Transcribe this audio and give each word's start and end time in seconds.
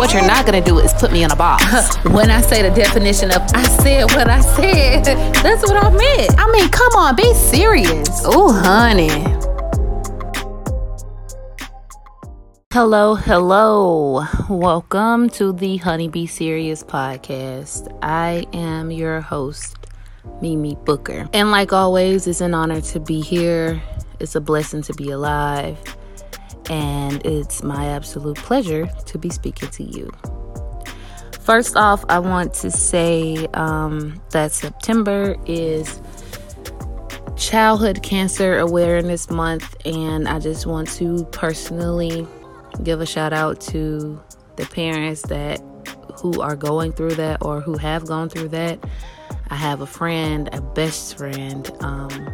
what 0.00 0.14
you're 0.14 0.26
not 0.26 0.46
gonna 0.46 0.64
do 0.64 0.78
is 0.78 0.94
put 0.94 1.12
me 1.12 1.24
in 1.24 1.30
a 1.30 1.36
box. 1.36 1.94
when 2.06 2.30
I 2.30 2.40
say 2.40 2.62
the 2.62 2.74
definition 2.74 3.30
of 3.32 3.42
I 3.52 3.62
said 3.64 4.04
what 4.04 4.30
I 4.30 4.40
said, 4.40 5.04
that's 5.42 5.60
what 5.60 5.76
I 5.76 5.90
meant. 5.90 6.40
I 6.40 6.50
mean, 6.52 6.70
come 6.70 6.94
on, 6.94 7.16
be 7.16 7.34
serious. 7.34 8.22
Oh, 8.24 8.50
honey. 8.50 9.10
Hello, 12.72 13.14
hello. 13.14 14.24
Welcome 14.48 15.28
to 15.30 15.52
the 15.52 15.76
Honeybee 15.76 16.24
Serious 16.24 16.82
podcast. 16.82 17.94
I 18.00 18.46
am 18.54 18.90
your 18.90 19.20
host, 19.20 19.76
Mimi 20.40 20.78
Booker. 20.86 21.28
And 21.34 21.50
like 21.50 21.74
always, 21.74 22.26
it's 22.26 22.40
an 22.40 22.54
honor 22.54 22.80
to 22.80 23.00
be 23.00 23.20
here. 23.20 23.82
It's 24.18 24.34
a 24.34 24.40
blessing 24.40 24.80
to 24.84 24.94
be 24.94 25.10
alive. 25.10 25.78
And 26.70 27.20
it's 27.26 27.62
my 27.62 27.86
absolute 27.88 28.36
pleasure 28.36 28.86
to 29.06 29.18
be 29.18 29.28
speaking 29.28 29.68
to 29.70 29.82
you. 29.82 30.10
First 31.40 31.76
off, 31.76 32.04
I 32.08 32.20
want 32.20 32.54
to 32.54 32.70
say 32.70 33.48
um, 33.54 34.22
that 34.30 34.52
September 34.52 35.34
is 35.46 36.00
Childhood 37.36 38.04
Cancer 38.04 38.56
Awareness 38.58 39.30
Month, 39.30 39.76
and 39.84 40.28
I 40.28 40.38
just 40.38 40.64
want 40.64 40.88
to 40.92 41.24
personally 41.32 42.24
give 42.84 43.00
a 43.00 43.06
shout 43.06 43.32
out 43.32 43.60
to 43.62 44.22
the 44.54 44.64
parents 44.66 45.22
that 45.22 45.60
who 46.20 46.40
are 46.40 46.54
going 46.54 46.92
through 46.92 47.14
that 47.14 47.42
or 47.42 47.60
who 47.60 47.76
have 47.78 48.06
gone 48.06 48.28
through 48.28 48.48
that. 48.48 48.78
I 49.50 49.56
have 49.56 49.80
a 49.80 49.86
friend, 49.86 50.48
a 50.52 50.60
best 50.60 51.18
friend. 51.18 51.68
Um, 51.80 52.28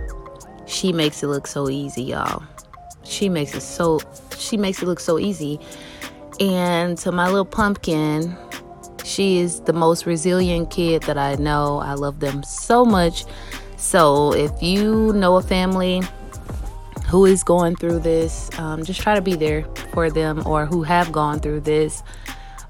she 0.66 0.92
makes 0.92 1.22
it 1.22 1.28
look 1.28 1.46
so 1.46 1.70
easy, 1.70 2.02
y'all. 2.02 2.42
She 3.08 3.28
makes 3.28 3.54
it 3.54 3.62
so 3.62 4.00
she 4.36 4.56
makes 4.56 4.82
it 4.82 4.86
look 4.86 5.00
so 5.00 5.18
easy. 5.18 5.60
And 6.38 6.98
to 6.98 7.12
my 7.12 7.26
little 7.26 7.46
pumpkin, 7.46 8.36
she 9.04 9.38
is 9.38 9.60
the 9.60 9.72
most 9.72 10.04
resilient 10.04 10.70
kid 10.70 11.02
that 11.04 11.16
I 11.16 11.36
know. 11.36 11.78
I 11.78 11.94
love 11.94 12.20
them 12.20 12.42
so 12.42 12.84
much. 12.84 13.24
So 13.76 14.34
if 14.34 14.62
you 14.62 15.12
know 15.14 15.36
a 15.36 15.42
family 15.42 16.02
who 17.08 17.24
is 17.24 17.42
going 17.44 17.76
through 17.76 18.00
this, 18.00 18.50
um, 18.58 18.84
just 18.84 19.00
try 19.00 19.14
to 19.14 19.22
be 19.22 19.34
there 19.34 19.64
for 19.92 20.10
them, 20.10 20.44
or 20.46 20.66
who 20.66 20.82
have 20.82 21.12
gone 21.12 21.38
through 21.40 21.60
this, 21.60 22.02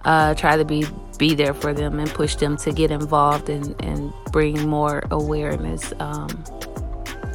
uh, 0.05 0.34
try 0.34 0.57
to 0.57 0.64
be 0.64 0.87
be 1.19 1.34
there 1.34 1.55
for 1.55 1.73
them 1.73 1.98
and 1.98 2.11
push 2.11 2.37
them 2.37 2.59
to 2.59 2.70
get 2.73 2.91
involved 2.91 3.48
and, 3.48 3.75
and 3.83 4.12
bring 4.31 4.69
more 4.69 5.03
awareness 5.11 5.95
um, 5.98 6.45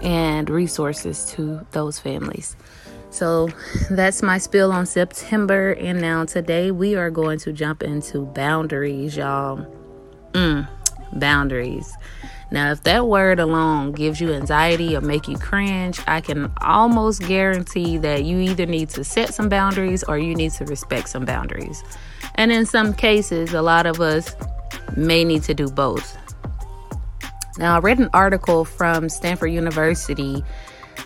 and 0.04 0.50
resources 0.50 1.26
to 1.32 1.66
those 1.72 1.98
families. 1.98 2.56
So 3.12 3.50
that's 3.90 4.24
my 4.24 4.38
spill 4.38 4.72
on 4.72 4.86
September. 4.86 5.74
And 5.74 6.02
now 6.02 6.26
today 6.26 6.72
we 6.72 6.96
are 6.96 7.10
going 7.10 7.40
to 7.40 7.52
jump 7.52 7.84
into 7.84 8.26
boundaries, 8.26 9.18
y'all. 9.18 9.66
Mm, 10.32 10.68
boundaries. 11.14 11.94
Now, 12.52 12.72
if 12.72 12.84
that 12.84 13.08
word 13.08 13.40
alone 13.40 13.94
gives 13.94 14.20
you 14.20 14.34
anxiety 14.34 14.96
or 14.96 15.02
make 15.02 15.30
you 15.30 15.38
cringe, 15.38 16.02
I 16.06 16.20
can 16.20 16.52
almost 16.62 17.22
guarantee 17.22 17.98
that 18.00 18.26
you 18.26 18.40
either 18.40 18.66
need 18.66 18.90
to 18.90 19.06
set 19.06 19.34
some 19.34 19.48
boundaries 19.48 20.04
or 20.04 20.18
you 20.18 20.36
need 20.36 20.52
to 20.54 20.66
respect 20.66 21.08
some 21.08 21.24
boundaries. 21.24 21.82
And 22.36 22.52
in 22.52 22.66
some 22.66 22.94
cases, 22.94 23.54
a 23.54 23.62
lot 23.62 23.86
of 23.86 24.02
us 24.02 24.36
may 24.98 25.24
need 25.24 25.44
to 25.44 25.54
do 25.54 25.70
both. 25.70 26.18
Now, 27.58 27.78
I 27.78 27.80
read 27.80 28.00
an 28.00 28.10
article 28.14 28.66
from 28.66 29.08
Stanford 29.08 29.52
University 29.52 30.44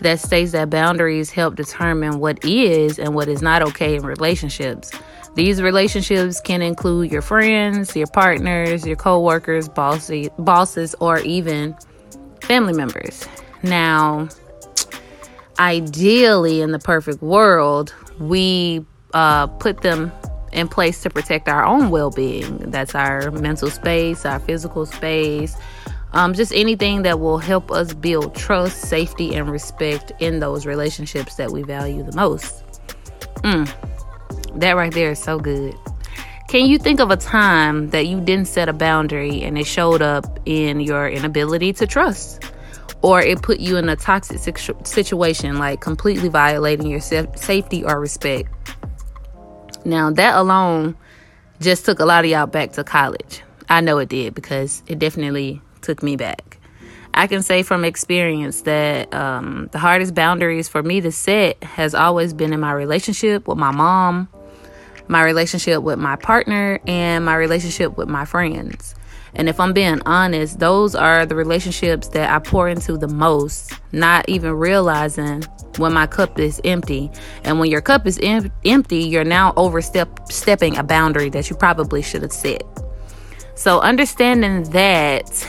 that 0.00 0.20
states 0.20 0.52
that 0.52 0.70
boundaries 0.70 1.30
help 1.30 1.56
determine 1.56 2.18
what 2.18 2.44
is 2.44 2.98
and 2.98 3.14
what 3.14 3.28
is 3.28 3.42
not 3.42 3.62
okay 3.62 3.96
in 3.96 4.02
relationships. 4.02 4.90
These 5.34 5.60
relationships 5.60 6.40
can 6.40 6.62
include 6.62 7.12
your 7.12 7.22
friends, 7.22 7.94
your 7.94 8.06
partners, 8.06 8.86
your 8.86 8.96
coworkers, 8.96 9.68
bossy, 9.68 10.30
bosses, 10.38 10.94
or 11.00 11.18
even 11.20 11.76
family 12.42 12.72
members. 12.72 13.26
Now, 13.62 14.28
ideally, 15.58 16.62
in 16.62 16.72
the 16.72 16.78
perfect 16.78 17.22
world, 17.22 17.94
we 18.18 18.84
uh, 19.12 19.46
put 19.46 19.82
them 19.82 20.10
in 20.52 20.68
place 20.68 21.02
to 21.02 21.10
protect 21.10 21.48
our 21.48 21.64
own 21.64 21.90
well 21.90 22.10
being. 22.10 22.58
That's 22.70 22.94
our 22.94 23.30
mental 23.30 23.70
space, 23.70 24.24
our 24.24 24.38
physical 24.40 24.86
space, 24.86 25.54
um, 26.16 26.32
just 26.32 26.50
anything 26.54 27.02
that 27.02 27.20
will 27.20 27.36
help 27.36 27.70
us 27.70 27.92
build 27.92 28.34
trust, 28.34 28.80
safety, 28.80 29.34
and 29.34 29.50
respect 29.50 30.12
in 30.18 30.40
those 30.40 30.64
relationships 30.64 31.36
that 31.36 31.50
we 31.50 31.62
value 31.62 32.02
the 32.02 32.16
most. 32.16 32.64
Mm. 33.42 33.70
That 34.58 34.72
right 34.76 34.92
there 34.94 35.10
is 35.10 35.22
so 35.22 35.38
good. 35.38 35.74
Can 36.48 36.64
you 36.64 36.78
think 36.78 37.00
of 37.00 37.10
a 37.10 37.18
time 37.18 37.90
that 37.90 38.06
you 38.06 38.18
didn't 38.22 38.48
set 38.48 38.66
a 38.66 38.72
boundary 38.72 39.42
and 39.42 39.58
it 39.58 39.66
showed 39.66 40.00
up 40.00 40.40
in 40.46 40.80
your 40.80 41.06
inability 41.06 41.74
to 41.74 41.86
trust? 41.86 42.42
Or 43.02 43.20
it 43.20 43.42
put 43.42 43.60
you 43.60 43.76
in 43.76 43.90
a 43.90 43.96
toxic 43.96 44.56
situation, 44.86 45.58
like 45.58 45.82
completely 45.82 46.30
violating 46.30 46.86
your 46.86 47.00
safety 47.00 47.84
or 47.84 48.00
respect? 48.00 48.48
Now, 49.84 50.10
that 50.12 50.34
alone 50.34 50.96
just 51.60 51.84
took 51.84 52.00
a 52.00 52.06
lot 52.06 52.24
of 52.24 52.30
y'all 52.30 52.46
back 52.46 52.72
to 52.72 52.84
college. 52.84 53.42
I 53.68 53.82
know 53.82 53.98
it 53.98 54.08
did 54.08 54.34
because 54.34 54.82
it 54.86 54.98
definitely 54.98 55.60
took 55.86 56.02
me 56.02 56.16
back. 56.16 56.58
I 57.14 57.26
can 57.26 57.42
say 57.42 57.62
from 57.62 57.84
experience 57.84 58.62
that 58.62 59.12
um, 59.14 59.70
the 59.72 59.78
hardest 59.78 60.14
boundaries 60.14 60.68
for 60.68 60.82
me 60.82 61.00
to 61.00 61.10
set 61.10 61.62
has 61.64 61.94
always 61.94 62.34
been 62.34 62.52
in 62.52 62.60
my 62.60 62.72
relationship 62.72 63.48
with 63.48 63.56
my 63.56 63.70
mom, 63.70 64.28
my 65.08 65.22
relationship 65.22 65.82
with 65.82 65.98
my 65.98 66.16
partner, 66.16 66.78
and 66.86 67.24
my 67.24 67.36
relationship 67.36 67.96
with 67.96 68.08
my 68.08 68.26
friends. 68.26 68.94
And 69.34 69.48
if 69.48 69.60
I'm 69.60 69.72
being 69.72 70.00
honest, 70.06 70.58
those 70.58 70.94
are 70.94 71.24
the 71.24 71.34
relationships 71.34 72.08
that 72.08 72.30
I 72.30 72.38
pour 72.38 72.68
into 72.68 72.96
the 72.96 73.08
most, 73.08 73.72
not 73.92 74.28
even 74.28 74.52
realizing 74.52 75.42
when 75.76 75.92
my 75.92 76.06
cup 76.06 76.38
is 76.38 76.60
empty. 76.64 77.10
And 77.44 77.60
when 77.60 77.70
your 77.70 77.82
cup 77.82 78.06
is 78.06 78.18
em- 78.22 78.50
empty, 78.64 79.04
you're 79.04 79.24
now 79.24 79.52
overstepping 79.56 80.76
a 80.76 80.82
boundary 80.82 81.28
that 81.30 81.48
you 81.50 81.56
probably 81.56 82.02
should 82.02 82.22
have 82.22 82.32
set. 82.32 82.62
So 83.54 83.80
understanding 83.80 84.64
that 84.70 85.46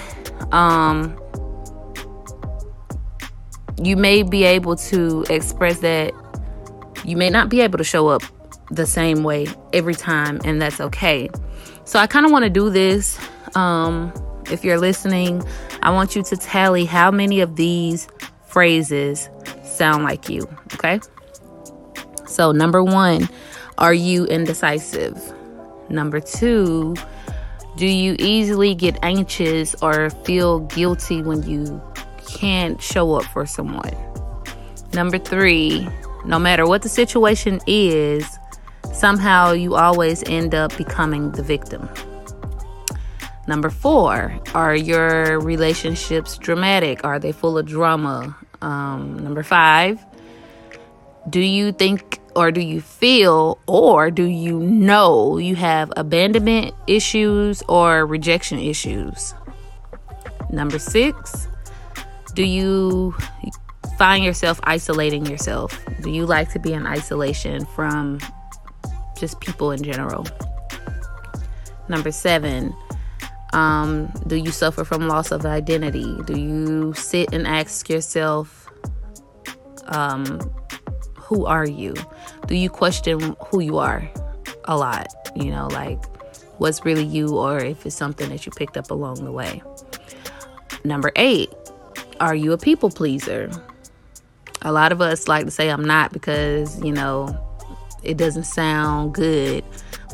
um 0.52 1.18
you 3.82 3.96
may 3.96 4.24
be 4.24 4.44
able 4.44 4.76
to 4.76 5.24
express 5.30 5.80
that 5.80 6.14
you 7.06 7.16
may 7.16 7.30
not 7.30 7.50
be 7.50 7.62
able 7.62 7.78
to 7.78 7.84
show 7.84 8.08
up 8.08 8.24
the 8.72 8.86
same 8.86 9.24
way 9.24 9.48
every 9.74 9.96
time, 9.96 10.40
and 10.44 10.62
that's 10.62 10.82
okay. 10.82 11.30
So 11.86 12.00
I 12.00 12.08
kind 12.08 12.26
of 12.26 12.32
want 12.32 12.44
to 12.44 12.50
do 12.50 12.70
this. 12.70 13.18
Um, 13.56 14.14
if 14.52 14.64
you're 14.64 14.80
listening, 14.80 15.44
I 15.84 15.92
want 15.92 16.16
you 16.16 16.24
to 16.24 16.36
tally 16.36 16.86
how 16.86 17.12
many 17.12 17.40
of 17.40 17.56
these 17.56 18.08
phrases 18.46 19.30
sound 19.64 20.04
like 20.04 20.28
you. 20.30 20.48
Okay. 20.74 21.00
So, 22.26 22.52
number 22.52 22.84
one, 22.84 23.30
are 23.78 23.94
you 23.94 24.26
indecisive? 24.26 25.18
Number 25.90 26.20
two, 26.20 26.96
do 27.78 27.86
you 27.86 28.16
easily 28.18 28.74
get 28.74 28.98
anxious 29.04 29.76
or 29.84 30.10
feel 30.10 30.62
guilty 30.62 31.22
when 31.22 31.44
you 31.44 31.80
can't 32.28 32.82
show 32.82 33.14
up 33.14 33.24
for 33.26 33.46
someone? 33.46 33.96
Number 34.94 35.20
three, 35.20 35.88
no 36.26 36.40
matter 36.40 36.66
what 36.66 36.82
the 36.82 36.90
situation 36.90 37.60
is, 37.68 38.26
somehow 38.92 39.52
you 39.52 39.76
always 39.76 40.24
end 40.28 40.56
up 40.56 40.76
becoming 40.76 41.32
the 41.34 41.44
victim. 41.44 41.88
Number 43.48 43.70
four, 43.70 44.38
are 44.56 44.76
your 44.76 45.40
relationships 45.40 46.36
dramatic? 46.40 47.06
Are 47.06 47.20
they 47.20 47.32
full 47.32 47.60
of 47.60 47.68
drama? 47.68 48.36
Um, 48.62 49.20
number 49.20 49.44
five, 49.44 50.04
do 51.30 51.40
you 51.40 51.72
think 51.72 52.20
or 52.38 52.52
do 52.52 52.62
you 52.62 52.80
feel 52.80 53.58
or 53.68 54.12
do 54.12 54.24
you 54.24 54.60
know 54.60 55.38
you 55.38 55.56
have 55.56 55.92
abandonment 55.98 56.74
issues 56.88 57.64
or 57.68 58.06
rejection 58.06 58.60
issues? 58.60 59.34
Number 60.52 60.80
six, 60.80 61.48
do 62.36 62.44
you 62.44 63.14
find 63.98 64.24
yourself 64.24 64.60
isolating 64.64 65.26
yourself? 65.26 65.78
Do 66.02 66.12
you 66.12 66.26
like 66.26 66.52
to 66.54 66.60
be 66.60 66.72
in 66.72 66.86
isolation 66.86 67.66
from 67.66 68.20
just 69.18 69.40
people 69.40 69.72
in 69.72 69.84
general. 69.84 70.26
Number 71.90 72.12
seven, 72.12 72.76
um, 73.54 74.12
do 74.28 74.36
you 74.36 74.52
suffer 74.52 74.84
from 74.84 75.08
loss 75.08 75.32
of 75.32 75.46
identity? 75.46 76.16
Do 76.26 76.40
you 76.40 76.94
sit 76.94 77.34
and 77.34 77.48
ask 77.48 77.90
yourself, 77.90 78.70
um, 79.88 80.40
who 81.28 81.46
are 81.46 81.68
you? 81.68 81.94
Do 82.48 82.56
you 82.56 82.70
question 82.70 83.36
who 83.48 83.60
you 83.60 83.78
are 83.78 84.10
a 84.64 84.78
lot? 84.78 85.08
You 85.36 85.52
know, 85.52 85.68
like 85.68 86.00
what's 86.58 86.86
really 86.86 87.04
you, 87.04 87.38
or 87.38 87.60
if 87.60 87.86
it's 87.86 87.96
something 87.96 88.30
that 88.30 88.46
you 88.46 88.52
picked 88.54 88.78
up 88.78 88.90
along 88.90 89.26
the 89.26 89.32
way. 89.32 89.62
Number 90.86 91.12
eight, 91.18 91.54
are 92.22 92.34
you 92.34 92.54
a 92.54 92.58
people 92.58 92.90
pleaser? 92.90 93.52
A 94.62 94.72
lot 94.72 94.92
of 94.92 95.02
us 95.02 95.28
like 95.28 95.46
to 95.46 95.52
say 95.52 95.70
I'm 95.70 95.84
not 95.84 96.14
because, 96.14 96.82
you 96.82 96.94
know, 96.94 97.38
it 98.04 98.16
doesn't 98.18 98.46
sound 98.46 99.14
good. 99.14 99.64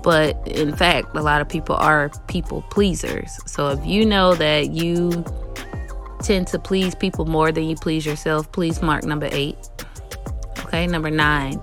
but 0.03 0.35
in 0.47 0.75
fact, 0.75 1.15
a 1.15 1.21
lot 1.21 1.41
of 1.41 1.49
people 1.49 1.75
are 1.75 2.11
people 2.27 2.61
pleasers. 2.69 3.39
So 3.45 3.69
if 3.69 3.83
you 3.85 4.05
know 4.05 4.35
that 4.35 4.71
you 4.71 5.23
tend 6.21 6.47
to 6.47 6.59
please 6.59 6.93
people 6.93 7.25
more 7.25 7.51
than 7.51 7.63
you 7.63 7.75
please 7.75 8.05
yourself, 8.05 8.51
please 8.51 8.81
mark 8.81 9.05
number 9.05 9.29
eight. 9.31 9.57
Okay, 10.73 10.87
number 10.87 11.11
nine. 11.11 11.61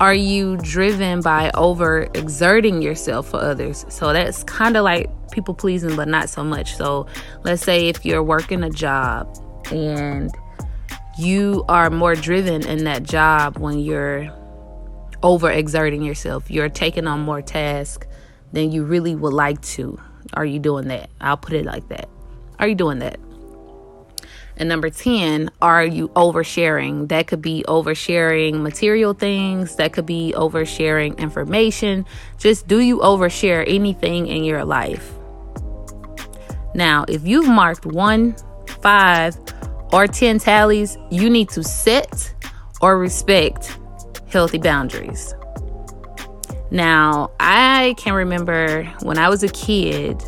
Are 0.00 0.14
you 0.14 0.56
driven 0.56 1.20
by 1.20 1.50
over 1.52 2.08
exerting 2.14 2.80
yourself 2.80 3.28
for 3.28 3.36
others? 3.36 3.84
So 3.90 4.14
that's 4.14 4.44
kind 4.44 4.78
of 4.78 4.84
like 4.84 5.10
people 5.30 5.52
pleasing, 5.52 5.94
but 5.94 6.08
not 6.08 6.30
so 6.30 6.42
much. 6.42 6.74
So 6.74 7.06
let's 7.44 7.62
say 7.62 7.88
if 7.88 8.06
you're 8.06 8.22
working 8.22 8.62
a 8.62 8.70
job 8.70 9.28
and 9.70 10.34
you 11.18 11.66
are 11.68 11.90
more 11.90 12.14
driven 12.14 12.66
in 12.66 12.84
that 12.84 13.02
job 13.02 13.58
when 13.58 13.78
you're 13.78 14.32
over 15.22 15.50
exerting 15.50 16.00
yourself, 16.00 16.50
you're 16.50 16.70
taking 16.70 17.06
on 17.06 17.20
more 17.20 17.42
tasks 17.42 18.06
than 18.54 18.72
you 18.72 18.84
really 18.84 19.14
would 19.14 19.34
like 19.34 19.60
to. 19.76 20.00
Are 20.32 20.46
you 20.46 20.60
doing 20.60 20.88
that? 20.88 21.10
I'll 21.20 21.36
put 21.36 21.52
it 21.52 21.66
like 21.66 21.86
that. 21.88 22.08
Are 22.58 22.66
you 22.66 22.74
doing 22.74 23.00
that? 23.00 23.20
And 24.58 24.68
number 24.68 24.88
10, 24.88 25.50
are 25.60 25.84
you 25.84 26.08
oversharing? 26.08 27.08
That 27.08 27.26
could 27.26 27.42
be 27.42 27.62
oversharing 27.68 28.62
material 28.62 29.12
things, 29.12 29.76
that 29.76 29.92
could 29.92 30.06
be 30.06 30.32
oversharing 30.34 31.18
information. 31.18 32.06
Just 32.38 32.66
do 32.66 32.80
you 32.80 32.98
overshare 32.98 33.64
anything 33.66 34.26
in 34.26 34.44
your 34.44 34.64
life? 34.64 35.12
Now, 36.74 37.04
if 37.08 37.26
you've 37.26 37.48
marked 37.48 37.84
one, 37.84 38.34
five, 38.80 39.36
or 39.92 40.06
10 40.06 40.38
tallies, 40.38 40.96
you 41.10 41.28
need 41.28 41.48
to 41.50 41.62
set 41.62 42.34
or 42.80 42.98
respect 42.98 43.78
healthy 44.28 44.58
boundaries. 44.58 45.34
Now, 46.70 47.30
I 47.40 47.94
can 47.96 48.14
remember 48.14 48.84
when 49.02 49.18
I 49.18 49.28
was 49.28 49.42
a 49.42 49.48
kid, 49.48 50.22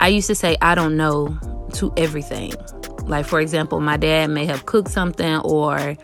I 0.00 0.08
used 0.08 0.26
to 0.28 0.34
say, 0.34 0.56
I 0.62 0.74
don't 0.74 0.96
know 0.96 1.38
to 1.74 1.92
everything. 1.96 2.52
Like, 3.12 3.26
for 3.26 3.40
example, 3.40 3.78
my 3.78 3.98
dad 3.98 4.30
may 4.30 4.46
have 4.46 4.64
cooked 4.64 4.90
something, 4.90 5.36
or 5.40 5.98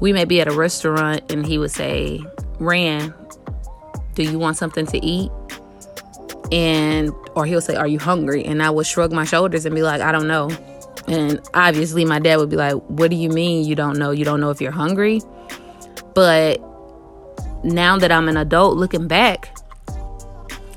we 0.00 0.12
may 0.12 0.24
be 0.24 0.40
at 0.40 0.48
a 0.48 0.50
restaurant 0.50 1.30
and 1.30 1.46
he 1.46 1.56
would 1.56 1.70
say, 1.70 2.20
Ran, 2.58 3.14
do 4.16 4.24
you 4.24 4.40
want 4.40 4.56
something 4.56 4.84
to 4.86 4.98
eat? 4.98 5.30
And, 6.50 7.12
or 7.36 7.46
he'll 7.46 7.60
say, 7.60 7.76
Are 7.76 7.86
you 7.86 8.00
hungry? 8.00 8.44
And 8.44 8.60
I 8.60 8.70
would 8.70 8.88
shrug 8.88 9.12
my 9.12 9.24
shoulders 9.24 9.66
and 9.66 9.74
be 9.74 9.82
like, 9.82 10.00
I 10.00 10.10
don't 10.10 10.26
know. 10.26 10.50
And 11.06 11.40
obviously, 11.54 12.04
my 12.04 12.18
dad 12.18 12.38
would 12.38 12.50
be 12.50 12.56
like, 12.56 12.74
What 12.88 13.10
do 13.10 13.16
you 13.16 13.28
mean 13.28 13.64
you 13.64 13.76
don't 13.76 13.96
know? 13.96 14.10
You 14.10 14.24
don't 14.24 14.40
know 14.40 14.50
if 14.50 14.60
you're 14.60 14.72
hungry? 14.72 15.22
But 16.12 16.60
now 17.62 17.98
that 17.98 18.10
I'm 18.10 18.28
an 18.28 18.36
adult 18.36 18.76
looking 18.76 19.06
back, 19.06 19.56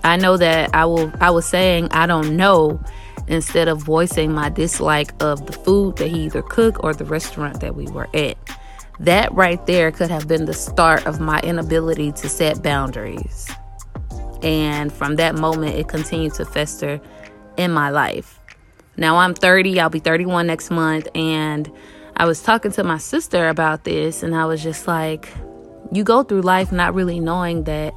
I 0.04 0.16
know 0.18 0.38
that 0.38 0.76
I 0.76 0.86
will 0.86 1.12
I 1.20 1.32
was 1.32 1.48
saying 1.48 1.88
I 1.90 2.06
don't 2.06 2.38
know 2.38 2.80
instead 3.32 3.68
of 3.68 3.82
voicing 3.82 4.34
my 4.34 4.50
dislike 4.50 5.14
of 5.22 5.46
the 5.46 5.54
food 5.54 5.96
that 5.98 6.10
he 6.10 6.26
either 6.26 6.42
cooked 6.42 6.78
or 6.82 6.94
the 6.94 7.06
restaurant 7.06 7.62
that 7.62 7.76
we 7.76 7.88
were 7.88 8.10
at. 8.14 8.38
That 9.00 9.34
right 9.34 9.66
there 9.66 9.92
could 9.92 10.12
have 10.12 10.28
been 10.28 10.46
the 10.46 10.54
start 10.54 11.08
of 11.08 11.20
my 11.20 11.40
inability 11.40 12.12
to 12.12 12.30
set 12.30 12.62
boundaries. 12.62 13.50
And 14.44 14.92
from 14.92 15.16
that 15.16 15.36
moment, 15.36 15.76
it 15.76 15.88
continued 15.88 16.34
to 16.36 16.46
fester 16.46 17.00
in 17.58 17.72
my 17.72 17.90
life. 17.90 18.40
Now 18.98 19.18
I'm 19.18 19.34
30, 19.34 19.80
I'll 19.80 19.90
be 19.90 20.00
31 20.00 20.48
next 20.48 20.70
month. 20.70 21.08
And 21.16 21.72
I 22.18 22.26
was 22.26 22.44
talking 22.44 22.72
to 22.74 22.84
my 22.84 22.98
sister 22.98 23.48
about 23.48 23.86
this, 23.86 24.22
and 24.22 24.36
I 24.36 24.46
was 24.46 24.62
just 24.62 24.88
like, 24.88 25.30
you 25.92 26.04
go 26.04 26.24
through 26.24 26.42
life 26.42 26.72
not 26.72 26.94
really 26.94 27.20
knowing 27.20 27.64
that 27.64 27.94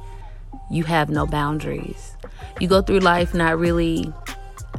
you 0.71 0.83
have 0.85 1.09
no 1.09 1.27
boundaries. 1.27 2.15
You 2.59 2.67
go 2.67 2.81
through 2.81 2.99
life 2.99 3.33
not 3.33 3.59
really 3.59 4.11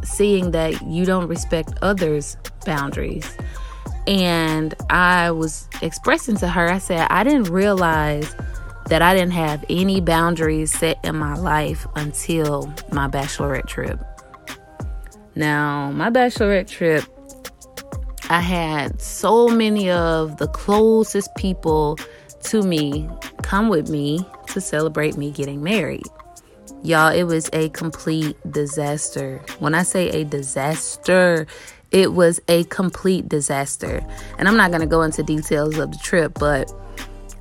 seeing 0.06 0.52
that 0.52 0.82
you 0.86 1.04
don't 1.04 1.28
respect 1.28 1.72
others' 1.82 2.36
boundaries. 2.64 3.36
And 4.06 4.74
I 4.88 5.30
was 5.32 5.68
expressing 5.82 6.36
to 6.36 6.48
her, 6.48 6.70
I 6.70 6.78
said, 6.78 7.08
I 7.10 7.24
didn't 7.24 7.50
realize 7.50 8.34
that 8.86 9.02
I 9.02 9.14
didn't 9.14 9.32
have 9.32 9.64
any 9.68 10.00
boundaries 10.00 10.70
set 10.70 10.98
in 11.04 11.16
my 11.16 11.34
life 11.34 11.86
until 11.96 12.72
my 12.92 13.08
bachelorette 13.08 13.66
trip. 13.66 13.98
Now, 15.34 15.90
my 15.90 16.08
bachelorette 16.08 16.68
trip, 16.68 17.04
I 18.30 18.40
had 18.40 19.00
so 19.02 19.48
many 19.48 19.90
of 19.90 20.36
the 20.38 20.46
closest 20.48 21.34
people 21.36 21.98
to 22.44 22.62
me 22.62 23.08
come 23.42 23.68
with 23.68 23.90
me 23.90 24.24
to 24.48 24.60
celebrate 24.60 25.16
me 25.16 25.32
getting 25.32 25.62
married. 25.62 26.06
Y'all, 26.86 27.12
it 27.12 27.24
was 27.24 27.50
a 27.52 27.68
complete 27.70 28.36
disaster. 28.48 29.42
When 29.58 29.74
I 29.74 29.82
say 29.82 30.08
a 30.10 30.24
disaster, 30.24 31.48
it 31.90 32.12
was 32.12 32.40
a 32.46 32.62
complete 32.62 33.28
disaster. 33.28 34.06
And 34.38 34.46
I'm 34.46 34.56
not 34.56 34.70
going 34.70 34.82
to 34.82 34.86
go 34.86 35.02
into 35.02 35.24
details 35.24 35.78
of 35.78 35.90
the 35.90 35.98
trip, 35.98 36.34
but 36.38 36.72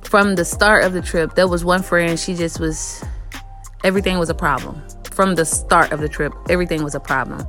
from 0.02 0.34
the 0.34 0.44
start 0.44 0.82
of 0.82 0.94
the 0.94 1.00
trip, 1.00 1.36
there 1.36 1.46
was 1.46 1.64
one 1.64 1.84
friend, 1.84 2.18
she 2.18 2.34
just 2.34 2.58
was, 2.58 3.04
everything 3.84 4.18
was 4.18 4.30
a 4.30 4.34
problem. 4.34 4.82
From 5.12 5.36
the 5.36 5.44
start 5.44 5.92
of 5.92 6.00
the 6.00 6.08
trip, 6.08 6.32
everything 6.50 6.82
was 6.82 6.96
a 6.96 7.00
problem. 7.00 7.46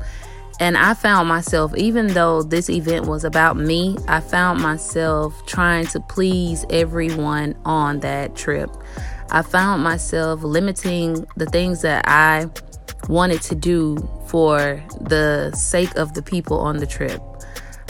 And 0.59 0.77
I 0.77 0.93
found 0.93 1.27
myself, 1.27 1.75
even 1.75 2.09
though 2.09 2.43
this 2.43 2.69
event 2.69 3.07
was 3.07 3.23
about 3.23 3.57
me, 3.57 3.97
I 4.07 4.19
found 4.19 4.61
myself 4.61 5.43
trying 5.47 5.87
to 5.87 5.99
please 5.99 6.63
everyone 6.69 7.55
on 7.65 8.01
that 8.01 8.35
trip. 8.35 8.69
I 9.29 9.41
found 9.41 9.83
myself 9.83 10.43
limiting 10.43 11.25
the 11.35 11.45
things 11.45 11.81
that 11.81 12.07
I 12.07 12.49
wanted 13.09 13.41
to 13.43 13.55
do 13.55 13.97
for 14.27 14.83
the 15.01 15.51
sake 15.53 15.95
of 15.95 16.13
the 16.13 16.21
people 16.21 16.59
on 16.59 16.77
the 16.77 16.87
trip. 16.87 17.21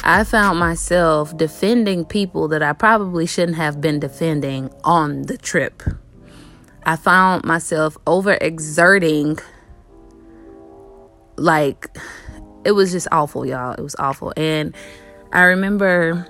I 0.04 0.24
found 0.24 0.60
myself 0.60 1.36
defending 1.36 2.06
people 2.06 2.48
that 2.50 2.64
I 2.64 2.74
probably 2.74 3.26
shouldn't 3.26 3.58
have 3.58 3.82
been 3.82 4.00
defending 4.00 4.72
on 4.84 5.24
the 5.24 5.38
trip. 5.38 5.84
I 6.84 6.96
found 6.96 7.44
myself 7.44 7.98
overexerting 8.06 9.42
like 11.36 11.98
it 12.64 12.72
was 12.72 12.92
just 12.92 13.08
awful, 13.12 13.46
y'all. 13.46 13.74
It 13.74 13.82
was 13.82 13.96
awful. 14.00 14.34
And 14.38 14.76
I 15.34 15.44
remember 15.44 16.26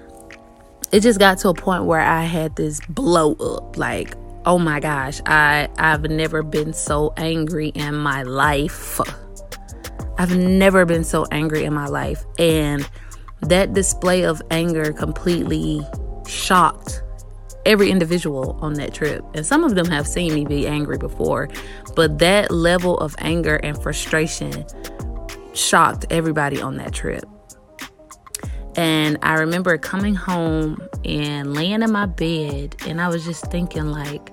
it 0.92 1.02
just 1.02 1.20
got 1.20 1.38
to 1.40 1.50
a 1.50 1.54
point 1.54 1.86
where 1.86 2.02
I 2.02 2.24
had 2.24 2.56
this 2.56 2.80
blow 2.90 3.34
up 3.34 3.78
like 3.78 4.16
oh 4.48 4.58
my 4.58 4.80
gosh, 4.80 5.20
I 5.26 5.68
I've 5.78 6.04
never 6.04 6.42
been 6.42 6.72
so 6.72 7.14
angry 7.18 7.68
in 7.70 7.96
my 7.96 8.24
life. 8.24 9.00
I've 10.18 10.36
never 10.36 10.86
been 10.86 11.04
so 11.04 11.26
angry 11.32 11.66
in 11.66 11.74
my 11.74 11.86
life. 11.86 12.26
And 12.40 12.90
that 13.42 13.74
display 13.74 14.24
of 14.24 14.42
anger 14.50 14.94
completely 14.94 15.82
shocked 16.26 17.04
every 17.66 17.92
individual 17.92 18.58
on 18.62 18.76
that 18.76 18.94
trip. 18.94 19.24
And 19.36 19.46
some 19.46 19.66
of 19.66 19.76
them 19.76 19.88
have 19.88 20.08
seen 20.08 20.34
me 20.34 20.46
be 20.46 20.66
angry 20.66 20.98
before, 20.98 21.50
but 21.94 22.18
that 22.20 22.50
level 22.50 22.98
of 23.00 23.16
anger 23.20 23.58
and 23.58 23.80
frustration 23.84 24.66
shocked 25.54 26.06
everybody 26.10 26.62
on 26.62 26.78
that 26.78 26.94
trip. 26.94 27.26
And 28.78 29.18
I 29.24 29.34
remember 29.34 29.76
coming 29.80 30.14
home 30.14 30.88
and 31.04 31.56
laying 31.56 31.82
in 31.82 31.92
my 31.92 32.06
bed, 32.06 32.76
and 32.86 33.02
I 33.02 33.08
was 33.08 33.26
just 33.26 33.46
thinking, 33.48 33.88
like, 33.88 34.30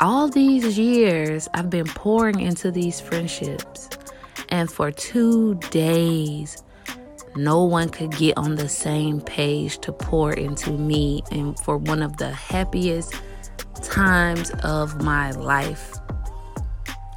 all 0.00 0.28
these 0.28 0.78
years 0.78 1.48
I've 1.54 1.70
been 1.70 1.86
pouring 1.86 2.40
into 2.40 2.70
these 2.70 3.00
friendships, 3.00 3.88
and 4.48 4.70
for 4.70 4.90
two 4.90 5.54
days, 5.70 6.62
no 7.36 7.64
one 7.64 7.88
could 7.88 8.12
get 8.12 8.36
on 8.36 8.54
the 8.56 8.68
same 8.68 9.20
page 9.20 9.78
to 9.80 9.92
pour 9.92 10.32
into 10.32 10.72
me, 10.72 11.22
and 11.30 11.58
for 11.60 11.78
one 11.78 12.02
of 12.02 12.16
the 12.16 12.30
happiest 12.30 13.14
times 13.82 14.50
of 14.62 15.02
my 15.02 15.30
life. 15.32 15.94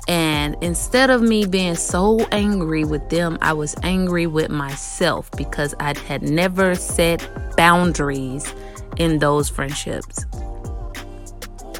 And 0.07 0.55
instead 0.61 1.09
of 1.09 1.21
me 1.21 1.45
being 1.45 1.75
so 1.75 2.25
angry 2.31 2.85
with 2.85 3.09
them, 3.09 3.37
I 3.41 3.51
was 3.53 3.75
angry 3.83 4.25
with 4.25 4.49
myself 4.49 5.29
because 5.31 5.75
I 5.79 5.97
had 6.07 6.23
never 6.23 6.75
set 6.75 7.29
boundaries 7.57 8.53
in 8.95 9.19
those 9.19 9.49
friendships. 9.49 10.25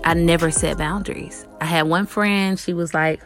I 0.08 0.14
never 0.14 0.52
set 0.52 0.78
boundaries. 0.78 1.46
I 1.60 1.66
had 1.66 1.82
one 1.82 2.06
friend, 2.06 2.58
she 2.58 2.74
was 2.74 2.94
like 2.94 3.22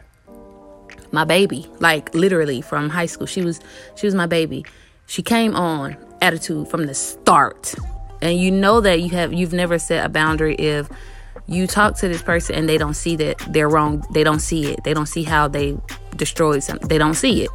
my 1.11 1.23
baby, 1.23 1.69
like 1.79 2.11
literally 2.15 2.59
from 2.61 2.89
high 2.89 3.05
school. 3.05 3.27
She 3.27 3.43
was 3.43 3.59
she 3.93 4.07
was 4.07 4.15
my 4.15 4.25
baby. 4.25 4.65
She 5.05 5.21
came 5.21 5.55
on 5.55 5.95
attitude 6.23 6.69
from 6.69 6.87
the 6.87 6.95
start. 6.95 7.75
And 8.23 8.39
you 8.39 8.49
know 8.49 8.81
that 8.81 8.99
you 8.99 9.09
have 9.09 9.31
you've 9.31 9.53
never 9.53 9.77
set 9.77 10.03
a 10.03 10.09
boundary 10.09 10.55
if 10.55 10.89
you 11.45 11.67
talk 11.67 11.97
to 11.97 12.07
this 12.07 12.23
person 12.23 12.55
and 12.55 12.67
they 12.67 12.79
don't 12.79 12.95
see 12.95 13.15
that 13.15 13.37
they're 13.49 13.69
wrong 13.69 14.03
they 14.13 14.23
don't 14.23 14.39
see 14.39 14.71
it 14.71 14.83
they 14.83 14.93
don't 14.93 15.07
see 15.07 15.23
how 15.23 15.47
they 15.47 15.77
destroyed 16.15 16.63
something 16.63 16.87
they 16.87 16.97
don't 16.97 17.15
see 17.15 17.43
it 17.43 17.49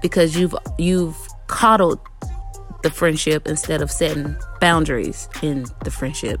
because 0.00 0.36
you've 0.36 0.54
you've 0.78 1.16
coddled 1.46 1.98
the 2.82 2.90
friendship 2.90 3.46
instead 3.46 3.82
of 3.82 3.90
setting 3.90 4.36
boundaries 4.60 5.28
in 5.42 5.66
the 5.84 5.90
friendship 5.90 6.40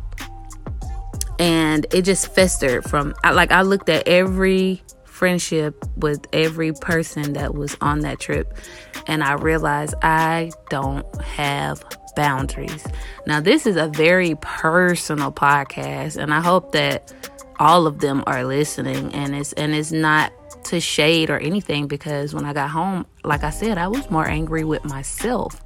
and 1.38 1.86
it 1.92 2.02
just 2.02 2.34
festered 2.34 2.84
from 2.84 3.14
like 3.24 3.52
I 3.52 3.62
looked 3.62 3.88
at 3.88 4.06
every 4.06 4.82
friendship 5.04 5.84
with 5.96 6.26
every 6.32 6.72
person 6.72 7.32
that 7.34 7.54
was 7.54 7.76
on 7.80 8.00
that 8.00 8.20
trip 8.20 8.58
and 9.06 9.24
I 9.24 9.32
realized 9.32 9.94
I 10.02 10.52
don't 10.68 11.06
have 11.22 11.82
boundaries. 12.16 12.86
Now 13.26 13.40
this 13.40 13.66
is 13.66 13.76
a 13.76 13.88
very 13.88 14.34
personal 14.40 15.32
podcast 15.32 16.16
and 16.16 16.32
I 16.32 16.40
hope 16.40 16.72
that 16.72 17.12
all 17.58 17.86
of 17.86 18.00
them 18.00 18.22
are 18.26 18.44
listening 18.44 19.12
and 19.14 19.34
it's 19.34 19.52
and 19.54 19.74
it's 19.74 19.92
not 19.92 20.32
to 20.64 20.80
shade 20.80 21.30
or 21.30 21.38
anything 21.38 21.86
because 21.86 22.34
when 22.34 22.44
I 22.44 22.52
got 22.52 22.70
home, 22.70 23.06
like 23.24 23.44
I 23.44 23.50
said, 23.50 23.78
I 23.78 23.88
was 23.88 24.10
more 24.10 24.26
angry 24.26 24.64
with 24.64 24.84
myself 24.84 25.62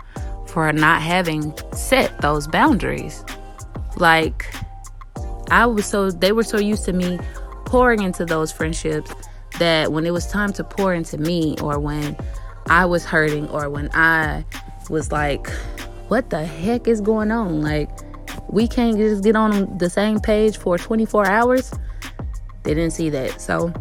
for 0.47 0.73
not 0.73 1.01
having 1.03 1.55
set 1.73 2.21
those 2.21 2.47
boundaries. 2.47 3.25
Like 3.97 4.47
I 5.51 5.67
was 5.67 5.87
so 5.87 6.11
they 6.11 6.33
were 6.33 6.43
so 6.43 6.59
used 6.59 6.85
to 6.85 6.93
me 6.93 7.19
pouring 7.65 8.03
into 8.03 8.25
those 8.25 8.51
friendships 8.53 9.13
that 9.59 9.93
when 9.93 10.07
it 10.07 10.13
was 10.13 10.27
time 10.27 10.53
to 10.55 10.65
pour 10.65 10.95
into 10.95 11.19
me 11.19 11.57
or 11.61 11.79
when 11.79 12.17
I 12.67 12.85
was 12.85 13.05
hurting 13.05 13.49
or 13.49 13.69
when 13.69 13.91
I 13.95 14.45
was 14.89 15.13
like 15.13 15.51
what 16.09 16.31
the 16.31 16.45
heck 16.45 16.89
is 16.89 17.01
going 17.01 17.31
on? 17.31 17.63
Like 17.63 17.89
we 18.49 18.67
can't 18.67 18.97
just 18.97 19.23
get 19.23 19.37
on 19.37 19.79
the 19.79 19.89
same 19.89 20.19
page 20.19 20.57
for 20.57 20.77
24 20.77 21.27
hours. 21.27 21.73
They 22.65 22.75
didn't 22.75 22.93
see 22.93 23.11
that. 23.11 23.41
So 23.41 23.73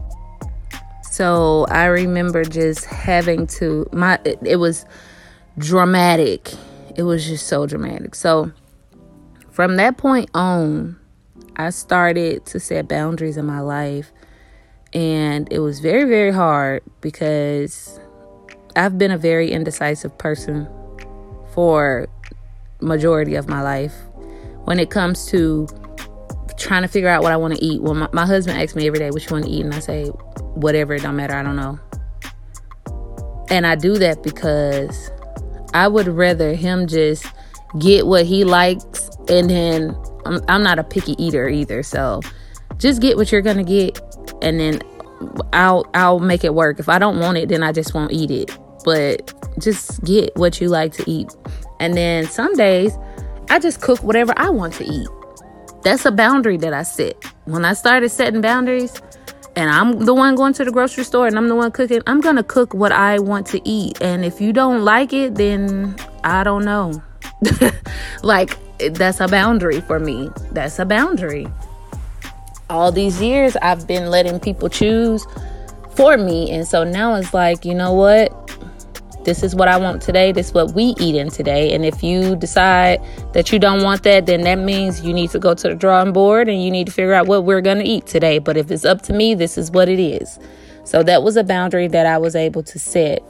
so 1.02 1.66
I 1.70 1.86
remember 1.86 2.44
just 2.44 2.86
having 2.86 3.48
to 3.48 3.90
my 3.92 4.20
it, 4.26 4.38
it 4.46 4.58
was 4.58 4.86
dramatic. 5.58 6.52
It 6.96 7.04
was 7.04 7.26
just 7.26 7.48
so 7.48 7.66
dramatic. 7.66 8.14
So 8.14 8.52
from 9.50 9.76
that 9.78 9.98
point 9.98 10.30
on, 10.36 10.99
I 11.60 11.72
started 11.72 12.46
to 12.48 12.60
set 12.60 12.88
boundaries 12.88 13.36
in 13.36 13.46
my 13.46 13.60
life. 13.60 14.14
And 14.94 15.52
it 15.52 15.60
was 15.60 15.82
very, 15.82 16.06
very 16.06 16.32
hard 16.32 16.84
because 17.02 18.00
I've 18.78 18.98
been 18.98 19.12
a 19.12 19.18
very 19.18 19.52
indecisive 19.52 20.18
person 20.18 20.70
for 21.54 22.08
majority 22.80 23.36
of 23.36 23.50
my 23.50 23.62
life 23.62 23.94
when 24.64 24.80
it 24.80 24.90
comes 24.90 25.26
to 25.32 25.68
trying 26.58 26.84
to 26.84 26.88
figure 26.88 27.10
out 27.10 27.24
what 27.24 27.34
I 27.34 27.38
want 27.38 27.56
to 27.56 27.64
eat. 27.64 27.82
Well, 27.82 27.94
my, 27.94 28.08
my 28.14 28.26
husband 28.26 28.58
asks 28.58 28.74
me 28.74 28.88
every 28.88 29.00
day 29.00 29.12
what 29.12 29.30
you 29.30 29.34
want 29.34 29.44
to 29.44 29.52
eat, 29.52 29.66
and 29.66 29.74
I 29.74 29.80
say 29.80 30.06
whatever. 30.06 30.94
It 30.94 31.02
don't 31.02 31.18
matter. 31.18 31.36
I 31.36 31.44
don't 31.44 31.58
know. 31.58 31.78
And 33.50 33.68
I 33.68 33.76
do 33.76 33.98
that 33.98 34.24
because 34.24 35.12
I 35.74 35.90
would 35.90 36.08
rather 36.08 36.54
him 36.56 36.88
just 36.88 37.26
get 37.80 38.08
what 38.08 38.26
he 38.26 38.46
likes 38.46 39.10
and 39.28 39.50
then 39.50 39.98
I'm, 40.30 40.42
I'm 40.48 40.64
not 40.64 40.80
a 40.80 40.84
picky 40.84 41.22
eater 41.24 41.50
either. 41.50 41.84
So 41.84 42.22
just 42.78 43.02
get 43.02 43.18
what 43.18 43.32
you're 43.32 43.42
gonna 43.42 43.64
get, 43.64 44.00
and 44.42 44.60
then 44.60 44.82
I'll 45.54 45.86
I'll 45.94 46.20
make 46.20 46.44
it 46.44 46.54
work. 46.54 46.80
If 46.80 46.88
I 46.88 47.00
don't 47.00 47.20
want 47.20 47.38
it, 47.38 47.50
then 47.50 47.64
I 47.64 47.72
just 47.72 47.94
won't 47.94 48.12
eat 48.12 48.32
it. 48.32 48.58
But 48.86 49.34
just 49.60 50.04
get 50.04 50.36
what 50.38 50.62
you 50.62 50.70
like 50.70 50.94
to 50.94 51.10
eat, 51.10 51.30
and 51.80 51.96
then 51.96 52.26
some 52.28 52.54
days 52.56 52.98
I 53.50 53.60
just 53.60 53.82
cook 53.82 54.04
whatever 54.04 54.34
I 54.38 54.50
want 54.50 54.74
to 54.76 54.86
eat. 54.86 55.08
That's 55.84 56.06
a 56.06 56.12
boundary 56.12 56.58
that 56.58 56.74
I 56.74 56.84
set. 56.84 57.24
When 57.46 57.66
I 57.66 57.74
started 57.74 58.10
setting 58.10 58.42
boundaries, 58.42 59.02
and 59.56 59.70
I'm 59.70 60.06
the 60.06 60.14
one 60.14 60.36
going 60.36 60.54
to 60.54 60.64
the 60.66 60.72
grocery 60.72 61.04
store 61.04 61.28
and 61.28 61.38
I'm 61.38 61.48
the 61.48 61.56
one 61.56 61.72
cooking, 61.72 62.02
I'm 62.08 62.22
gonna 62.22 62.44
cook 62.44 62.74
what 62.74 62.92
I 62.92 63.20
want 63.20 63.48
to 63.48 63.62
eat. 63.68 64.02
And 64.02 64.24
if 64.24 64.40
you 64.40 64.54
don't 64.54 64.84
like 64.84 65.12
it, 65.12 65.36
then 65.36 65.96
I 66.24 66.44
don't 66.44 66.64
know. 66.64 67.02
like 68.24 68.58
that's 68.92 69.20
a 69.20 69.28
boundary 69.28 69.82
for 69.82 70.00
me. 70.00 70.30
That's 70.52 70.80
a 70.80 70.86
boundary. 70.86 71.48
All 72.70 72.92
these 72.92 73.22
years, 73.22 73.56
I've 73.62 73.88
been 73.88 74.10
letting 74.10 74.40
people 74.40 74.70
choose 74.70 75.26
for 75.96 76.18
me. 76.18 76.50
And 76.52 76.68
so 76.68 76.84
now 76.84 77.16
it's 77.16 77.34
like, 77.34 77.66
you 77.66 77.74
know 77.74 77.94
what? 77.94 78.36
This 79.26 79.44
is 79.44 79.54
what 79.54 79.68
I 79.68 79.78
want 79.78 80.02
today. 80.02 80.32
This 80.32 80.48
is 80.48 80.54
what 80.54 80.74
we 80.74 80.96
eat 80.98 81.16
in 81.16 81.30
today. 81.30 81.74
And 81.74 81.84
if 81.84 82.02
you 82.02 82.36
decide 82.36 83.02
that 83.34 83.52
you 83.52 83.60
don't 83.60 83.84
want 83.84 84.04
that, 84.04 84.26
then 84.26 84.42
that 84.42 84.60
means 84.60 85.02
you 85.02 85.14
need 85.14 85.30
to 85.32 85.40
go 85.40 85.54
to 85.54 85.70
the 85.70 85.76
drawing 85.76 86.14
board 86.14 86.48
and 86.48 86.64
you 86.64 86.72
need 86.72 86.88
to 86.88 86.94
figure 86.94 87.14
out 87.14 87.28
what 87.28 87.44
we're 87.44 87.62
going 87.62 87.80
to 87.80 87.84
eat 87.84 88.06
today. 88.06 88.40
But 88.40 88.56
if 88.56 88.72
it's 88.72 88.86
up 88.86 89.02
to 89.04 89.14
me, 89.14 89.36
this 89.36 89.58
is 89.58 89.72
what 89.72 89.90
it 89.90 90.00
is. 90.00 90.40
So 90.86 91.04
that 91.04 91.22
was 91.22 91.36
a 91.36 91.44
boundary 91.44 91.88
that 91.90 92.06
I 92.06 92.18
was 92.18 92.36
able 92.36 92.64
to 92.64 92.80
set. 92.80 93.22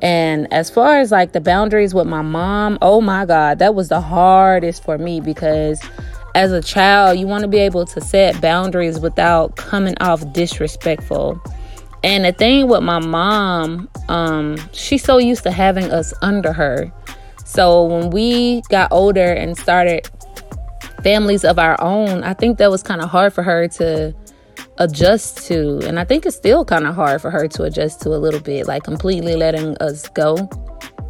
And 0.00 0.52
as 0.52 0.70
far 0.70 0.98
as 0.98 1.10
like 1.10 1.32
the 1.32 1.40
boundaries 1.40 1.94
with 1.94 2.06
my 2.06 2.22
mom, 2.22 2.78
oh 2.82 3.00
my 3.00 3.26
God, 3.26 3.58
that 3.58 3.74
was 3.74 3.88
the 3.88 4.00
hardest 4.00 4.84
for 4.84 4.96
me 4.98 5.20
because 5.20 5.80
as 6.34 6.52
a 6.52 6.62
child, 6.62 7.18
you 7.18 7.26
want 7.26 7.42
to 7.42 7.48
be 7.48 7.58
able 7.58 7.84
to 7.86 8.00
set 8.00 8.40
boundaries 8.40 9.00
without 9.00 9.56
coming 9.56 9.94
off 10.00 10.32
disrespectful. 10.32 11.40
And 12.04 12.24
the 12.24 12.32
thing 12.32 12.68
with 12.68 12.82
my 12.82 13.00
mom, 13.00 13.88
um, 14.08 14.56
she's 14.72 15.02
so 15.02 15.18
used 15.18 15.42
to 15.42 15.50
having 15.50 15.90
us 15.90 16.14
under 16.22 16.52
her. 16.52 16.92
So 17.44 17.84
when 17.86 18.10
we 18.10 18.62
got 18.68 18.92
older 18.92 19.32
and 19.32 19.56
started 19.56 20.08
families 21.02 21.44
of 21.44 21.58
our 21.58 21.80
own, 21.80 22.22
I 22.22 22.34
think 22.34 22.58
that 22.58 22.70
was 22.70 22.82
kind 22.82 23.00
of 23.00 23.08
hard 23.08 23.32
for 23.32 23.42
her 23.42 23.66
to 23.68 24.14
adjust 24.78 25.46
to. 25.48 25.80
And 25.86 25.98
I 25.98 26.04
think 26.04 26.26
it's 26.26 26.36
still 26.36 26.64
kind 26.64 26.86
of 26.86 26.94
hard 26.94 27.20
for 27.20 27.30
her 27.30 27.46
to 27.48 27.64
adjust 27.64 28.00
to 28.02 28.10
a 28.10 28.18
little 28.18 28.40
bit, 28.40 28.66
like 28.66 28.84
completely 28.84 29.36
letting 29.36 29.76
us 29.78 30.08
go. 30.08 30.48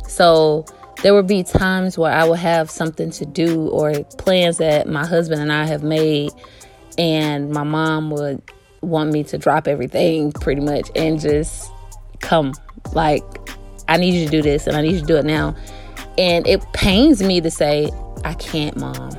So 0.06 0.64
there 1.02 1.14
would 1.14 1.26
be 1.26 1.44
times 1.44 1.96
where 1.96 2.12
I 2.12 2.28
would 2.28 2.38
have 2.38 2.70
something 2.70 3.10
to 3.12 3.26
do 3.26 3.68
or 3.68 4.02
plans 4.18 4.58
that 4.58 4.88
my 4.88 5.06
husband 5.06 5.40
and 5.40 5.52
I 5.52 5.66
have 5.66 5.82
made, 5.82 6.32
and 6.96 7.50
my 7.50 7.62
mom 7.62 8.10
would 8.10 8.42
want 8.80 9.12
me 9.12 9.22
to 9.24 9.38
drop 9.38 9.68
everything 9.68 10.32
pretty 10.32 10.60
much 10.60 10.90
and 10.96 11.20
just 11.20 11.70
come. 12.20 12.52
Like, 12.92 13.22
I 13.88 13.96
need 13.96 14.14
you 14.14 14.24
to 14.24 14.30
do 14.30 14.42
this 14.42 14.66
and 14.66 14.76
I 14.76 14.82
need 14.82 14.94
you 14.94 15.00
to 15.00 15.06
do 15.06 15.16
it 15.16 15.24
now. 15.24 15.54
And 16.16 16.46
it 16.46 16.64
pains 16.72 17.22
me 17.22 17.40
to 17.40 17.50
say, 17.50 17.90
I 18.24 18.34
can't, 18.34 18.76
mom. 18.76 19.10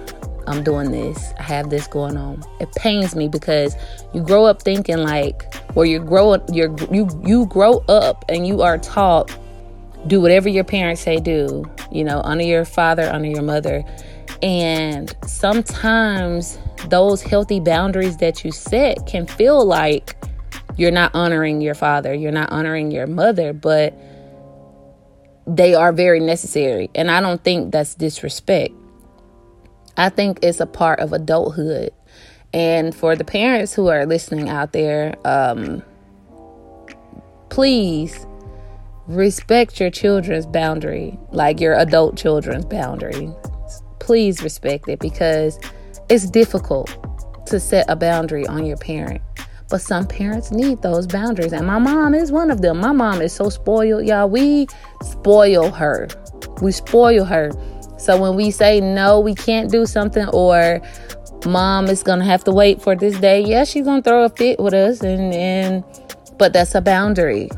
I'm 0.49 0.63
doing 0.63 0.91
this. 0.91 1.33
I 1.39 1.43
have 1.43 1.69
this 1.69 1.87
going 1.87 2.17
on. 2.17 2.43
It 2.59 2.71
pains 2.73 3.15
me 3.15 3.27
because 3.27 3.75
you 4.13 4.21
grow 4.21 4.45
up 4.45 4.61
thinking 4.63 4.97
like, 4.97 5.53
where 5.75 5.85
you 5.85 5.99
grow 5.99 6.31
up, 6.31 6.49
you 6.51 6.75
you 6.91 7.07
you 7.23 7.45
grow 7.45 7.83
up 7.87 8.25
and 8.27 8.47
you 8.47 8.61
are 8.61 8.77
taught 8.77 9.31
do 10.07 10.21
whatever 10.21 10.49
your 10.49 10.63
parents 10.63 11.01
say 11.01 11.19
do. 11.19 11.69
You 11.91 12.03
know, 12.03 12.21
honor 12.21 12.43
your 12.43 12.65
father, 12.65 13.09
honor 13.09 13.27
your 13.27 13.43
mother, 13.43 13.83
and 14.41 15.13
sometimes 15.25 16.57
those 16.87 17.21
healthy 17.21 17.59
boundaries 17.59 18.17
that 18.17 18.43
you 18.43 18.51
set 18.51 19.05
can 19.05 19.27
feel 19.27 19.65
like 19.65 20.15
you're 20.77 20.91
not 20.91 21.13
honoring 21.13 21.61
your 21.61 21.75
father, 21.75 22.13
you're 22.13 22.31
not 22.31 22.51
honoring 22.51 22.89
your 22.91 23.05
mother, 23.05 23.53
but 23.53 23.93
they 25.45 25.73
are 25.73 25.91
very 25.91 26.19
necessary. 26.19 26.89
And 26.95 27.11
I 27.11 27.21
don't 27.21 27.43
think 27.43 27.71
that's 27.71 27.95
disrespect. 27.95 28.73
I 29.99 30.07
think 30.07 30.39
it's 30.41 30.61
a 30.61 30.65
part 30.65 31.01
of 31.01 31.11
adulthood. 31.11 31.91
And 32.53 32.95
for 32.95 33.17
the 33.17 33.25
parents 33.25 33.73
who 33.73 33.87
are 33.89 34.05
listening 34.05 34.47
out 34.47 34.71
there, 34.71 35.13
um, 35.25 35.83
please 37.49 38.25
respect 39.07 39.77
your 39.77 39.89
children's 39.89 40.45
boundary, 40.45 41.19
like 41.31 41.59
your 41.59 41.73
adult 41.73 42.15
children's 42.15 42.63
boundary. 42.63 43.29
Please 43.99 44.41
respect 44.41 44.87
it 44.87 44.99
because 44.99 45.59
it's 46.07 46.29
difficult 46.29 46.95
to 47.47 47.59
set 47.59 47.85
a 47.89 47.97
boundary 47.97 48.47
on 48.47 48.65
your 48.65 48.77
parent. 48.77 49.21
But 49.69 49.81
some 49.81 50.07
parents 50.07 50.49
need 50.49 50.81
those 50.81 51.07
boundaries. 51.07 51.51
And 51.51 51.67
my 51.67 51.77
mom 51.77 52.13
is 52.13 52.31
one 52.31 52.51
of 52.51 52.61
them. 52.61 52.79
My 52.79 52.93
mom 52.93 53.21
is 53.21 53.33
so 53.33 53.49
spoiled, 53.49 54.05
y'all. 54.05 54.29
We 54.29 54.67
spoil 55.03 55.71
her. 55.71 56.07
We 56.61 56.71
spoil 56.71 57.25
her 57.25 57.51
so 57.99 58.19
when 58.19 58.35
we 58.35 58.49
say 58.49 58.79
no, 58.79 59.19
we 59.19 59.35
can't 59.35 59.69
do 59.69 59.85
something, 59.85 60.27
or 60.29 60.81
mom 61.45 61.87
is 61.87 62.01
gonna 62.01 62.25
have 62.25 62.43
to 62.45 62.51
wait 62.51 62.81
for 62.81 62.95
this 62.95 63.19
day, 63.19 63.41
yeah, 63.41 63.63
she's 63.63 63.85
gonna 63.85 64.01
throw 64.01 64.23
a 64.23 64.29
fit 64.29 64.59
with 64.59 64.73
us, 64.73 65.01
and 65.01 65.33
and 65.33 65.83
but 66.37 66.53
that's 66.53 66.73
a 66.73 66.81
boundary. 66.81 67.49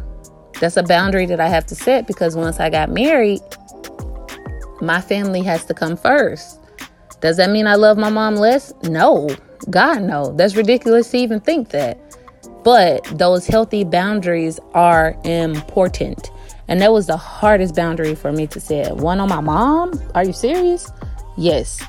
That's 0.60 0.77
a 0.77 0.83
boundary 0.83 1.25
that 1.27 1.39
I 1.39 1.48
have 1.48 1.65
to 1.67 1.75
set 1.75 2.07
because 2.07 2.36
once 2.36 2.60
I 2.60 2.69
got 2.69 2.89
married, 2.89 3.41
my 4.81 5.00
family 5.00 5.41
has 5.43 5.65
to 5.65 5.74
come 5.74 5.95
first. 5.95 6.60
Does 7.21 7.38
that 7.38 7.51
mean 7.51 7.67
I 7.67 7.75
love 7.75 7.98
my 7.98 8.10
mom 8.10 8.36
less? 8.36 8.74
No. 8.83 9.29
God, 9.69 10.01
no. 10.01 10.33
That's 10.33 10.55
ridiculous 10.55 11.10
to 11.12 11.17
even 11.17 11.39
think 11.39 11.69
that. 11.69 12.00
But 12.63 13.03
those 13.17 13.45
healthy 13.45 13.83
boundaries 13.83 14.60
are 14.74 15.15
important. 15.24 16.31
And 16.72 16.80
that 16.82 16.94
was 16.94 17.08
the 17.08 17.18
hardest 17.18 17.75
boundary 17.75 18.16
for 18.16 18.32
me 18.32 18.48
to 18.48 18.62
set. 18.62 18.96
One 18.96 19.20
on 19.20 19.28
my 19.28 19.42
mom? 19.42 19.92
Are 20.16 20.24
you 20.24 20.32
serious? 20.32 20.90
Yes. 21.38 21.84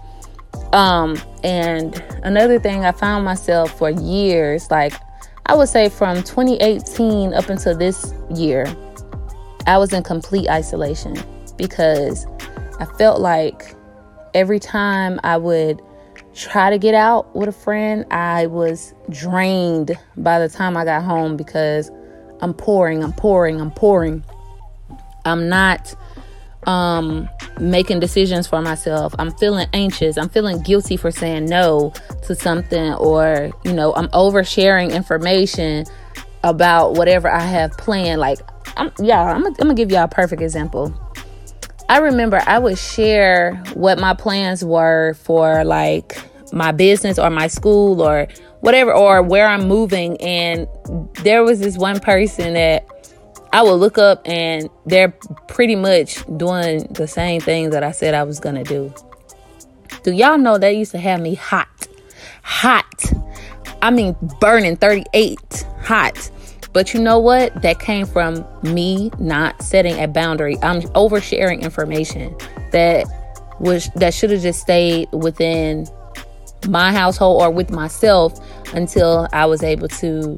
Um, 0.73 1.17
and 1.45 2.03
another 2.25 2.59
thing 2.59 2.85
I 2.85 2.91
found 2.91 3.25
myself 3.25 3.79
for 3.79 3.91
years, 3.91 4.69
like 4.73 4.93
I 5.47 5.55
would 5.55 5.69
say 5.69 5.89
from 5.89 6.17
2018 6.25 7.33
up 7.33 7.49
until 7.49 7.79
this 7.79 8.13
year, 8.35 8.67
I 9.69 9.79
was 9.79 9.93
in 9.93 10.03
complete 10.03 10.49
isolation 10.49 11.17
because 11.57 12.27
I 12.81 12.87
felt 12.99 13.21
like 13.21 13.77
every 14.35 14.59
time 14.59 15.21
I 15.23 15.37
would 15.37 15.81
try 16.35 16.71
to 16.71 16.79
get 16.79 16.95
out 16.95 17.37
with 17.37 17.49
a 17.49 17.53
friend, 17.53 18.05
I 18.11 18.49
was 18.49 18.95
drained 19.11 19.97
by 20.17 20.41
the 20.41 20.49
time 20.49 20.77
I 20.77 20.85
got 20.85 21.05
home 21.05 21.37
because 21.37 21.89
I'm 22.41 22.53
pouring, 22.53 23.05
I'm 23.05 23.13
pouring, 23.13 23.61
I'm 23.61 23.71
pouring. 23.71 24.25
I'm 25.25 25.49
not 25.49 25.95
um 26.67 27.29
making 27.59 28.01
decisions 28.01 28.47
for 28.47 28.63
myself. 28.63 29.15
I'm 29.19 29.33
feeling 29.33 29.67
anxious. 29.73 30.17
I'm 30.17 30.29
feeling 30.29 30.63
guilty 30.63 30.97
for 30.97 31.11
saying 31.11 31.47
no 31.47 31.93
to 32.25 32.35
something 32.35 32.95
or, 32.95 33.51
you 33.65 33.73
know, 33.73 33.95
I'm 33.95 34.09
oversharing 34.09 34.95
information 34.95 35.85
about 36.45 36.95
whatever 36.95 37.31
I 37.31 37.41
have 37.41 37.73
planned. 37.73 38.21
Like, 38.21 38.39
I'm, 38.77 38.93
yeah, 38.99 39.23
I'm, 39.23 39.45
I'm 39.45 39.55
gonna 39.55 39.75
give 39.75 39.91
y'all 39.91 40.05
a 40.05 40.09
perfect 40.09 40.43
example. 40.43 40.95
I 41.89 41.99
remember 41.99 42.41
I 42.47 42.59
would 42.59 42.79
share 42.79 43.57
what 43.75 43.99
my 43.99 44.15
plans 44.15 44.65
were 44.65 45.15
for 45.15 45.65
like 45.65 46.17
my 46.53 46.73
business 46.73 47.19
or 47.19 47.31
my 47.31 47.49
school 47.49 48.01
or 48.01 48.29
whatever, 48.61 48.95
or 48.95 49.23
where 49.23 49.47
I'm 49.47 49.67
moving. 49.67 50.21
And 50.21 50.69
there 51.23 51.43
was 51.43 51.61
this 51.61 51.77
one 51.77 52.01
person 52.01 52.55
that 52.55 52.87
I 53.53 53.63
would 53.63 53.75
look 53.75 53.99
up 53.99 54.23
and 54.25 54.69
they're 54.87 55.11
pretty 55.49 55.77
much 55.77 56.25
doing 56.37 56.87
the 56.91 57.07
same 57.07 57.41
thing 57.41 57.71
that 57.71 57.83
I 57.83 57.93
said 57.93 58.15
I 58.15 58.23
was 58.23 58.41
gonna 58.41 58.65
do. 58.65 58.93
Do 60.03 60.13
y'all 60.13 60.39
know 60.39 60.59
that 60.59 60.75
used 60.75 60.93
to 60.93 60.99
have 60.99 61.21
me 61.21 61.35
hot? 61.35 61.69
Hot. 62.43 63.13
I 63.83 63.91
mean, 63.91 64.17
burning 64.41 64.77
38 64.77 65.67
hot. 65.81 66.31
But 66.73 66.95
you 66.95 67.01
know 67.01 67.19
what? 67.19 67.61
That 67.63 67.79
came 67.79 68.07
from 68.07 68.45
me 68.63 69.11
not 69.19 69.61
setting 69.63 70.01
a 70.01 70.09
boundary. 70.09 70.57
I'm 70.63 70.81
oversharing 70.95 71.61
information 71.61 72.35
that 72.73 73.07
was 73.61 73.91
that 73.97 74.15
should 74.15 74.31
have 74.31 74.41
just 74.41 74.61
stayed 74.61 75.09
within 75.13 75.87
my 76.69 76.93
household 76.93 77.43
or 77.43 77.51
with 77.51 77.71
myself 77.71 78.41
until 78.75 79.29
I 79.33 79.47
was 79.47 79.63
able 79.63 79.89
to 79.89 80.37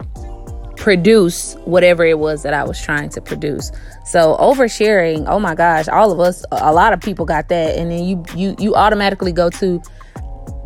produce 0.77 1.55
whatever 1.65 2.05
it 2.05 2.19
was 2.19 2.43
that 2.43 2.55
I 2.55 2.65
was 2.65 2.81
trying 2.81 3.09
to 3.11 3.21
produce. 3.21 3.71
So 4.05 4.37
oversharing, 4.39 5.25
oh 5.29 5.39
my 5.39 5.55
gosh, 5.55 5.89
all 5.89 6.13
of 6.13 6.21
us, 6.21 6.45
a 6.53 6.73
lot 6.73 6.93
of 6.93 7.01
people 7.01 7.25
got 7.25 7.49
that, 7.49 7.77
and 7.77 7.91
then 7.91 8.05
you 8.05 8.25
you 8.37 8.57
you 8.59 8.75
automatically 8.75 9.33
go 9.33 9.51
to 9.51 9.83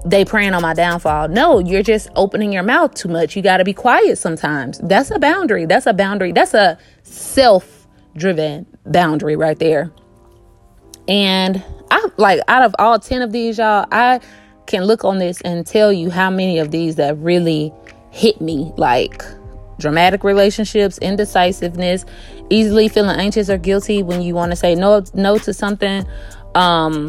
they 0.05 0.25
praying 0.25 0.55
on 0.55 0.63
my 0.63 0.75
downfall. 0.75 1.29
No, 1.29 1.59
you're 1.59 1.83
just 1.83 2.09
opening 2.17 2.53
your 2.53 2.63
mouth 2.63 2.95
too 2.95 3.09
much. 3.09 3.37
You 3.37 3.43
got 3.43 3.59
to 3.59 3.65
be 3.65 3.75
quiet 3.75 4.17
sometimes. 4.17 4.79
That's 4.79 5.11
a 5.11 5.19
boundary. 5.19 5.67
That's 5.67 5.87
a 5.87 5.93
boundary. 5.93 6.33
That's 6.33 6.55
a 6.55 6.79
self-driven 7.03 8.67
boundary 8.87 9.37
right 9.37 9.59
there. 9.59 9.93
And 11.09 11.63
I 11.91 12.09
like 12.17 12.41
out 12.49 12.63
of 12.63 12.75
all 12.79 12.99
10 12.99 13.23
of 13.23 13.33
these 13.33 13.59
y'all, 13.59 13.87
I 13.91 14.21
can 14.67 14.85
look 14.85 15.05
on 15.05 15.19
this 15.19 15.41
and 15.41 15.67
tell 15.67 15.93
you 15.93 16.11
how 16.11 16.31
many 16.31 16.59
of 16.59 16.71
these 16.71 16.97
that 16.97 17.17
really 17.19 17.73
hit 18.11 18.41
me 18.41 18.73
like 18.77 19.23
dramatic 19.79 20.25
relationships, 20.25 20.99
indecisiveness, 20.99 22.05
easily 22.51 22.89
feeling 22.89 23.19
anxious 23.19 23.49
or 23.49 23.59
guilty 23.59 24.03
when 24.03 24.23
you 24.23 24.35
want 24.35 24.53
to 24.53 24.57
say 24.57 24.75
no 24.75 25.03
no 25.15 25.39
to 25.39 25.53
something, 25.55 26.05
um, 26.55 27.09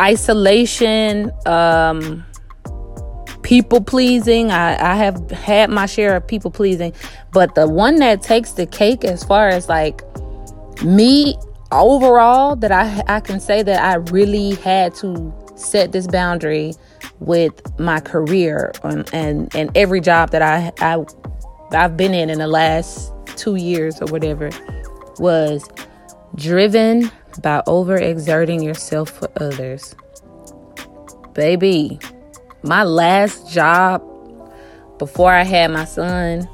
isolation, 0.00 1.30
um, 1.46 2.24
people 3.42 3.80
pleasing. 3.80 4.50
I, 4.50 4.92
I 4.92 4.96
have 4.96 5.30
had 5.30 5.70
my 5.70 5.86
share 5.86 6.16
of 6.16 6.26
people 6.26 6.50
pleasing, 6.50 6.92
but 7.32 7.54
the 7.54 7.68
one 7.68 7.96
that 7.96 8.22
takes 8.22 8.52
the 8.52 8.66
cake 8.66 9.04
as 9.04 9.22
far 9.22 9.48
as 9.48 9.68
like 9.68 10.02
me 10.82 11.36
overall 11.70 12.56
that 12.56 12.72
I 12.72 13.02
I 13.06 13.20
can 13.20 13.40
say 13.40 13.62
that 13.62 13.82
I 13.82 13.96
really 14.10 14.54
had 14.56 14.94
to 14.96 15.32
set 15.56 15.92
this 15.92 16.06
boundary 16.06 16.74
with 17.20 17.78
my 17.78 18.00
career 18.00 18.72
and 18.82 19.08
and, 19.12 19.54
and 19.54 19.70
every 19.76 20.00
job 20.00 20.30
that 20.30 20.42
I 20.42 20.72
I 20.80 21.04
I've 21.70 21.96
been 21.96 22.14
in 22.14 22.30
in 22.30 22.38
the 22.38 22.46
last 22.46 23.12
two 23.36 23.56
years 23.56 24.00
or 24.00 24.06
whatever 24.06 24.50
was 25.18 25.68
driven 26.34 27.10
by 27.42 27.62
overexerting 27.66 28.62
yourself 28.62 29.10
for 29.10 29.28
others. 29.36 29.94
Baby, 31.32 31.98
my 32.62 32.84
last 32.84 33.50
job 33.50 34.02
before 34.98 35.32
I 35.32 35.42
had 35.42 35.70
my 35.72 35.84
son, 35.84 36.48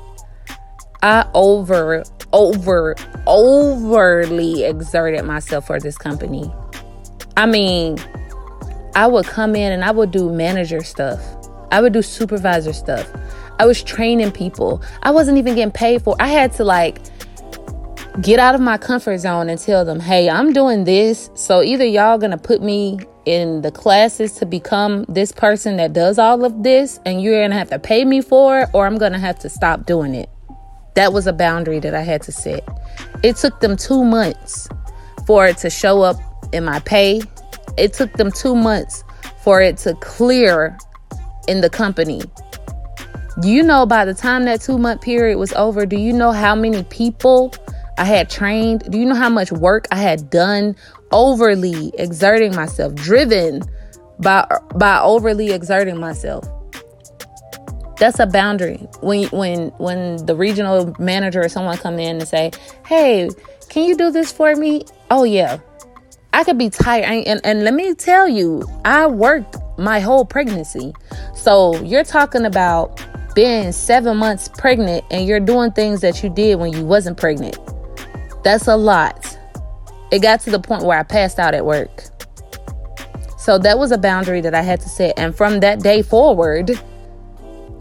I 1.03 1.29
over, 1.35 2.03
over, 2.33 2.97
overly 3.27 4.65
exerted 4.65 5.25
myself 5.25 5.67
for 5.67 5.79
this 5.79 5.99
company. 5.99 6.53
I 7.37 7.47
mean, 7.47 7.99
I 8.95 9.07
would 9.07 9.27
come 9.27 9.55
in 9.55 9.73
and 9.73 9.85
I 9.85 9.91
would 9.91 10.11
do 10.11 10.31
manager 10.31 10.83
stuff. 10.83 11.21
I 11.71 11.81
would 11.81 11.93
do 11.93 12.03
supervisor 12.03 12.73
stuff. 12.73 13.11
I 13.61 13.67
was 13.67 13.83
training 13.83 14.33
people. 14.33 14.83
I 15.03 15.11
wasn't 15.11 15.37
even 15.37 15.55
getting 15.55 15.71
paid 15.71 16.01
for. 16.01 16.17
I 16.19 16.29
had 16.29 16.51
to 16.53 16.65
like 16.65 16.99
get 18.23 18.39
out 18.39 18.55
of 18.55 18.61
my 18.63 18.79
comfort 18.79 19.19
zone 19.19 19.51
and 19.51 19.61
tell 19.61 19.85
them, 19.85 20.01
"Hey, 20.01 20.31
I'm 20.31 20.55
doing 20.55 20.85
this. 20.85 21.29
So 21.35 21.63
either 21.63 21.85
y'all 21.85 22.17
going 22.17 22.31
to 22.31 22.39
put 22.39 22.63
me 22.63 23.01
in 23.27 23.61
the 23.61 23.71
classes 23.71 24.33
to 24.37 24.47
become 24.47 25.05
this 25.11 25.31
person 25.31 25.77
that 25.77 25.93
does 25.93 26.19
all 26.19 26.43
of 26.43 26.63
this 26.63 27.01
and 27.05 27.21
you're 27.21 27.39
going 27.39 27.51
to 27.51 27.57
have 27.59 27.69
to 27.69 27.79
pay 27.79 28.07
me 28.07 28.23
for 28.23 28.61
it 28.61 28.71
or 28.73 28.87
I'm 28.87 28.97
going 28.97 29.13
to 29.13 29.19
have 29.19 29.39
to 29.41 29.51
stop 29.51 29.85
doing 29.85 30.15
it." 30.15 30.31
That 30.95 31.13
was 31.13 31.27
a 31.27 31.33
boundary 31.35 31.81
that 31.81 31.95
I 31.95 32.01
had 32.01 32.23
to 32.23 32.33
set. 32.33 32.67
It 33.23 33.37
took 33.37 33.61
them 33.61 33.77
2 33.77 34.03
months 34.05 34.71
for 35.27 35.47
it 35.47 35.59
to 35.59 35.69
show 35.69 36.01
up 36.01 36.17
in 36.53 36.65
my 36.65 36.79
pay. 36.81 37.21
It 37.77 37.93
took 37.93 38.15
them 38.15 38.33
2 38.33 38.57
months 38.57 39.05
for 39.45 39.61
it 39.61 39.77
to 39.85 39.93
clear 39.97 40.79
in 41.47 41.61
the 41.61 41.69
company 41.69 42.23
you 43.49 43.63
know 43.63 43.87
by 43.87 44.05
the 44.05 44.15
time 44.15 44.45
that 44.45 44.61
two 44.61 44.77
month 44.77 45.03
period 45.03 45.39
was 45.39 45.53
over, 45.55 45.87
do 45.87 45.97
you 45.97 46.13
know 46.13 46.33
how 46.33 46.55
many 46.55 46.83
people 46.85 47.55
I 47.97 48.05
had 48.05 48.29
trained? 48.29 48.91
Do 48.91 48.99
you 48.99 49.07
know 49.07 49.15
how 49.15 49.29
much 49.29 49.53
work 49.53 49.87
I 49.93 49.97
had 49.97 50.31
done 50.31 50.77
overly 51.13 51.93
exerting 51.99 52.55
myself, 52.55 52.95
driven 52.95 53.63
by 54.19 54.47
by 54.75 55.01
overly 55.01 55.53
exerting 55.53 55.99
myself? 55.99 56.49
That's 57.99 58.19
a 58.19 58.27
boundary. 58.27 58.79
When 59.01 59.25
when 59.29 59.69
when 59.79 60.25
the 60.27 60.35
regional 60.35 60.95
manager 60.99 61.43
or 61.43 61.49
someone 61.49 61.77
come 61.77 61.99
in 61.99 62.17
and 62.17 62.29
say, 62.29 62.51
"Hey, 62.87 63.31
can 63.69 63.85
you 63.85 63.97
do 63.97 64.11
this 64.11 64.33
for 64.33 64.55
me?" 64.57 64.85
Oh 65.11 65.25
yeah. 65.25 65.59
I 66.33 66.45
could 66.45 66.59
be 66.59 66.71
tired 66.71 67.05
and, 67.27 67.41
and 67.43 67.65
let 67.65 67.75
me 67.75 67.93
tell 67.95 68.29
you, 68.29 68.63
I 68.85 69.09
worked 69.09 69.57
my 69.79 69.99
whole 69.99 70.25
pregnancy. 70.25 70.95
So, 71.35 71.75
you're 71.83 72.05
talking 72.05 72.45
about 72.45 73.05
been 73.35 73.73
seven 73.73 74.17
months 74.17 74.49
pregnant 74.49 75.05
and 75.11 75.27
you're 75.27 75.41
doing 75.41 75.73
things 75.73 76.01
that 76.01 76.23
you 76.23 76.31
did 76.31 76.59
when 76.59 76.73
you 76.73 76.85
wasn't 76.85 77.17
pregnant. 77.17 77.59
That's 78.43 78.69
a 78.69 78.77
lot. 78.77 79.39
It 80.11 80.21
got 80.21 80.41
to 80.41 80.51
the 80.51 80.61
point 80.61 80.85
where 80.85 80.99
I 80.99 81.03
passed 81.03 81.39
out 81.39 81.55
at 81.55 81.65
work. 81.65 82.05
So 83.39 83.59
that 83.59 83.79
was 83.79 83.91
a 83.91 83.99
boundary 83.99 84.41
that 84.43 84.55
I 84.55 84.63
had 84.63 84.81
to 84.81 84.89
set. 84.89 85.19
And 85.19 85.35
from 85.35 85.61
that 85.61 85.81
day 85.81 86.03
forward, 86.03 86.79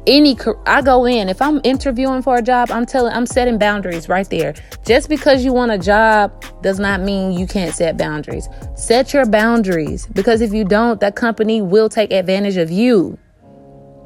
any 0.07 0.37
I 0.65 0.81
go 0.81 1.05
in, 1.05 1.29
if 1.29 1.41
I'm 1.41 1.61
interviewing 1.63 2.21
for 2.21 2.37
a 2.37 2.41
job, 2.41 2.71
I'm 2.71 2.85
telling 2.85 3.13
I'm 3.13 3.25
setting 3.25 3.57
boundaries 3.57 4.09
right 4.09 4.29
there. 4.29 4.53
Just 4.85 5.09
because 5.09 5.43
you 5.43 5.53
want 5.53 5.71
a 5.71 5.77
job 5.77 6.31
does 6.61 6.79
not 6.79 7.01
mean 7.01 7.37
you 7.37 7.45
can't 7.45 7.73
set 7.73 7.97
boundaries. 7.97 8.47
Set 8.75 9.13
your 9.13 9.25
boundaries 9.25 10.07
because 10.07 10.41
if 10.41 10.53
you 10.53 10.63
don't, 10.63 10.99
that 11.01 11.15
company 11.15 11.61
will 11.61 11.89
take 11.89 12.11
advantage 12.11 12.57
of 12.57 12.71
you. 12.71 13.17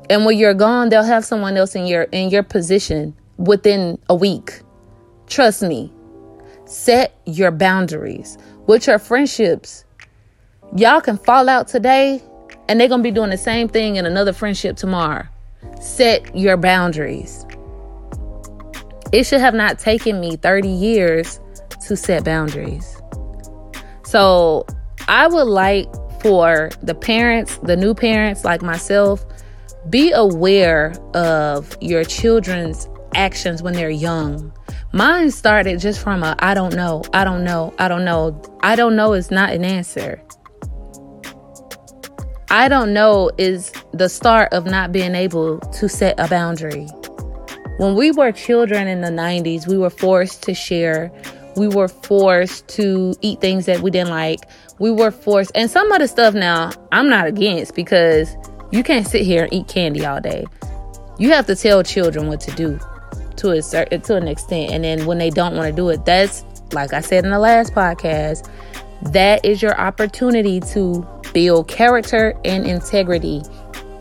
And 0.10 0.26
when 0.26 0.38
you're 0.38 0.54
gone, 0.54 0.89
they'll 0.89 1.04
have 1.04 1.26
someone 1.26 1.58
else 1.58 1.76
in 1.76 1.86
your 1.86 2.04
in 2.04 2.30
your 2.30 2.44
position 2.44 3.16
within 3.38 3.98
a 4.10 4.16
week. 4.16 4.62
Trust 5.28 5.63
me. 5.63 5.92
Set 6.66 7.20
your 7.26 7.52
boundaries 7.52 8.38
with 8.68 8.88
your 8.88 9.00
friendships. 9.00 9.86
Y'all 10.76 11.02
can 11.02 11.18
fall 11.18 11.50
out 11.50 11.68
today 11.68 12.22
and 12.68 12.80
they're 12.80 12.88
going 12.88 13.02
to 13.02 13.04
be 13.04 13.12
doing 13.12 13.30
the 13.30 13.38
same 13.38 13.68
thing 13.68 13.98
in 13.98 14.06
another 14.06 14.34
friendship 14.34 14.78
tomorrow. 14.78 15.26
Set 15.82 16.36
your 16.36 16.58
boundaries. 16.58 17.46
It 19.12 19.26
should 19.26 19.42
have 19.42 19.54
not 19.54 19.78
taken 19.78 20.20
me 20.20 20.38
30 20.38 20.68
years 20.68 21.39
to 21.88 21.96
set 21.96 22.24
boundaries. 22.24 23.02
So, 24.06 24.66
I 25.08 25.28
would 25.28 25.48
like 25.48 25.88
for 26.22 26.70
the 26.82 26.96
parents, 26.96 27.58
the 27.58 27.76
new 27.76 27.94
parents 27.94 28.46
like 28.46 28.62
myself, 28.62 29.26
be 29.89 30.12
aware 30.12 30.93
of 31.13 31.78
your 31.82 32.04
children's 32.04 32.88
actions 33.15 33.62
when 33.62 33.74
they're 33.74 33.89
young. 33.89 34.52
Mine 34.91 35.32
started 35.32 35.80
just 35.80 36.02
from 36.02 36.24
a 36.24 36.36
I 36.39 36.54
don't 36.54 36.76
know, 36.76 37.04
I 37.13 37.24
don't 37.24 37.43
know, 37.43 37.74
I 37.80 37.88
don't 37.88 38.06
know. 38.06 38.41
I 38.62 38.76
don't 38.76 38.96
know 38.96 39.13
is 39.13 39.32
not 39.32 39.52
an 39.52 39.65
answer. 39.65 40.22
I 42.50 42.67
don't 42.67 42.93
know 42.93 43.32
is 43.38 43.72
the 43.93 44.08
start 44.08 44.54
of 44.54 44.65
not 44.65 44.91
being 44.91 45.15
able 45.15 45.60
to 45.60 45.89
set 45.89 46.19
a 46.19 46.28
boundary. 46.28 46.88
When 47.78 47.96
we 47.96 48.12
were 48.12 48.32
children 48.32 48.88
in 48.88 49.02
the 49.02 49.10
90s, 49.10 49.67
we 49.67 49.78
were 49.78 49.89
forced 49.89 50.43
to 50.43 50.54
share. 50.54 51.12
We 51.56 51.67
were 51.67 51.88
forced 51.88 52.67
to 52.69 53.15
eat 53.22 53.41
things 53.41 53.65
that 53.65 53.80
we 53.80 53.89
didn't 53.89 54.12
like. 54.12 54.41
we 54.80 54.91
were 54.91 55.12
forced 55.12 55.52
and 55.56 55.69
some 55.69 55.91
of 55.91 56.00
the 56.00 56.08
stuff 56.08 56.34
now 56.34 56.72
I'm 56.91 57.10
not 57.10 57.28
against 57.28 57.76
because 57.76 58.36
you 58.74 58.82
can't 58.82 59.08
sit 59.08 59.22
here 59.22 59.44
and 59.44 59.54
eat 59.54 59.68
candy 59.68 60.04
all 60.04 60.20
day. 60.20 60.46
You 61.20 61.30
have 61.30 61.46
to 61.46 61.56
tell 61.56 61.84
children 61.84 62.28
what 62.28 62.40
to 62.42 62.52
do 62.56 62.80
to 63.36 63.52
a 63.52 63.62
certain 63.62 64.02
to 64.02 64.16
an 64.16 64.28
extent 64.28 64.72
and 64.72 64.84
then 64.84 65.06
when 65.06 65.20
they 65.20 65.30
don't 65.30 65.56
want 65.56 65.68
to 65.70 65.76
do 65.76 65.90
it, 65.90 66.04
that's 66.06 66.44
like 66.72 66.92
I 66.92 67.02
said 67.02 67.24
in 67.24 67.30
the 67.30 67.38
last 67.38 67.76
podcast, 67.76 68.50
that 69.12 69.46
is 69.46 69.62
your 69.62 69.80
opportunity 69.80 70.60
to 70.60 71.08
build 71.34 71.68
character 71.68 72.34
and 72.44 72.66
integrity. 72.66 73.44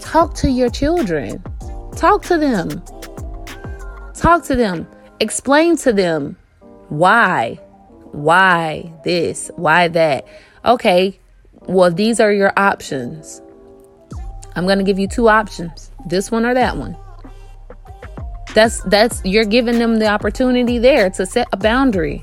Talk 0.00 0.34
to 0.36 0.50
your 0.50 0.70
children. 0.70 1.42
Talk 1.94 2.22
to 2.24 2.38
them. 2.38 2.82
Talk 4.14 4.42
to 4.44 4.56
them. 4.56 4.88
Explain 5.20 5.76
to 5.78 5.92
them 5.92 6.38
why. 6.88 7.60
Why 8.12 8.90
this? 9.04 9.50
Why 9.56 9.88
that? 9.88 10.26
Okay, 10.64 11.18
well, 11.66 11.90
these 11.90 12.20
are 12.20 12.32
your 12.32 12.52
options. 12.56 13.42
I'm 14.54 14.66
going 14.66 14.78
to 14.78 14.84
give 14.84 14.98
you 14.98 15.08
two 15.08 15.28
options 15.28 15.90
this 16.06 16.30
one 16.30 16.44
or 16.44 16.54
that 16.54 16.76
one. 16.76 16.96
That's 18.54 18.82
that's 18.82 19.24
you're 19.24 19.44
giving 19.44 19.78
them 19.78 19.98
the 19.98 20.06
opportunity 20.08 20.78
there 20.78 21.08
to 21.10 21.24
set 21.26 21.48
a 21.52 21.56
boundary. 21.56 22.20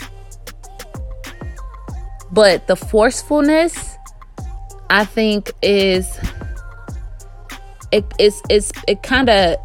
But 2.32 2.68
the 2.68 2.76
forcefulness, 2.76 3.98
I 4.90 5.06
think, 5.06 5.52
is 5.64 6.20
it 7.92 8.06
it's, 8.20 8.42
it's 8.50 8.72
it 8.88 9.02
kind 9.02 9.30
of 9.30 9.58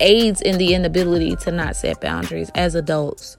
aids 0.00 0.42
in 0.42 0.58
the 0.58 0.74
inability 0.74 1.36
to 1.36 1.52
not 1.52 1.76
set 1.76 2.00
boundaries 2.00 2.50
as 2.56 2.74
adults. 2.74 3.36